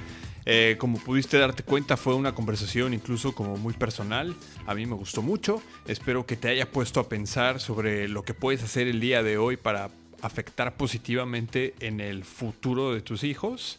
[0.45, 4.35] Eh, como pudiste darte cuenta, fue una conversación incluso como muy personal.
[4.65, 5.61] A mí me gustó mucho.
[5.85, 9.37] Espero que te haya puesto a pensar sobre lo que puedes hacer el día de
[9.37, 13.77] hoy para afectar positivamente en el futuro de tus hijos.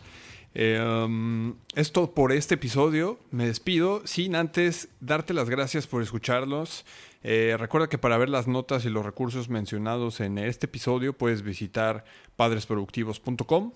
[0.55, 3.18] Eh, esto por este episodio.
[3.30, 6.84] Me despido sin antes darte las gracias por escucharlos.
[7.22, 11.42] Eh, recuerda que para ver las notas y los recursos mencionados en este episodio puedes
[11.42, 12.05] visitar
[12.36, 13.72] padresproductivos.com.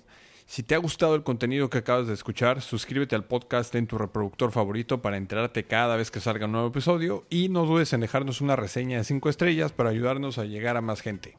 [0.47, 3.99] Si te ha gustado el contenido que acabas de escuchar, suscríbete al podcast en tu
[3.99, 8.01] reproductor favorito para enterarte cada vez que salga un nuevo episodio y no dudes en
[8.01, 11.37] dejarnos una reseña de 5 estrellas para ayudarnos a llegar a más gente.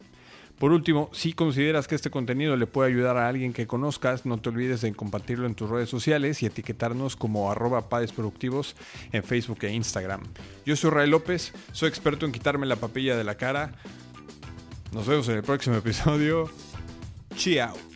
[0.60, 4.39] Por último, si consideras que este contenido le puede ayudar a alguien que conozcas, no
[4.39, 8.76] te olvides de compartirlo en tus redes sociales y etiquetarnos como arroba padres productivos
[9.14, 10.22] en Facebook e Instagram.
[10.66, 13.72] Yo soy Ray López, soy experto en quitarme la papilla de la cara.
[14.91, 16.49] Nos vemos en el próximo episodio.
[17.36, 17.89] Chao.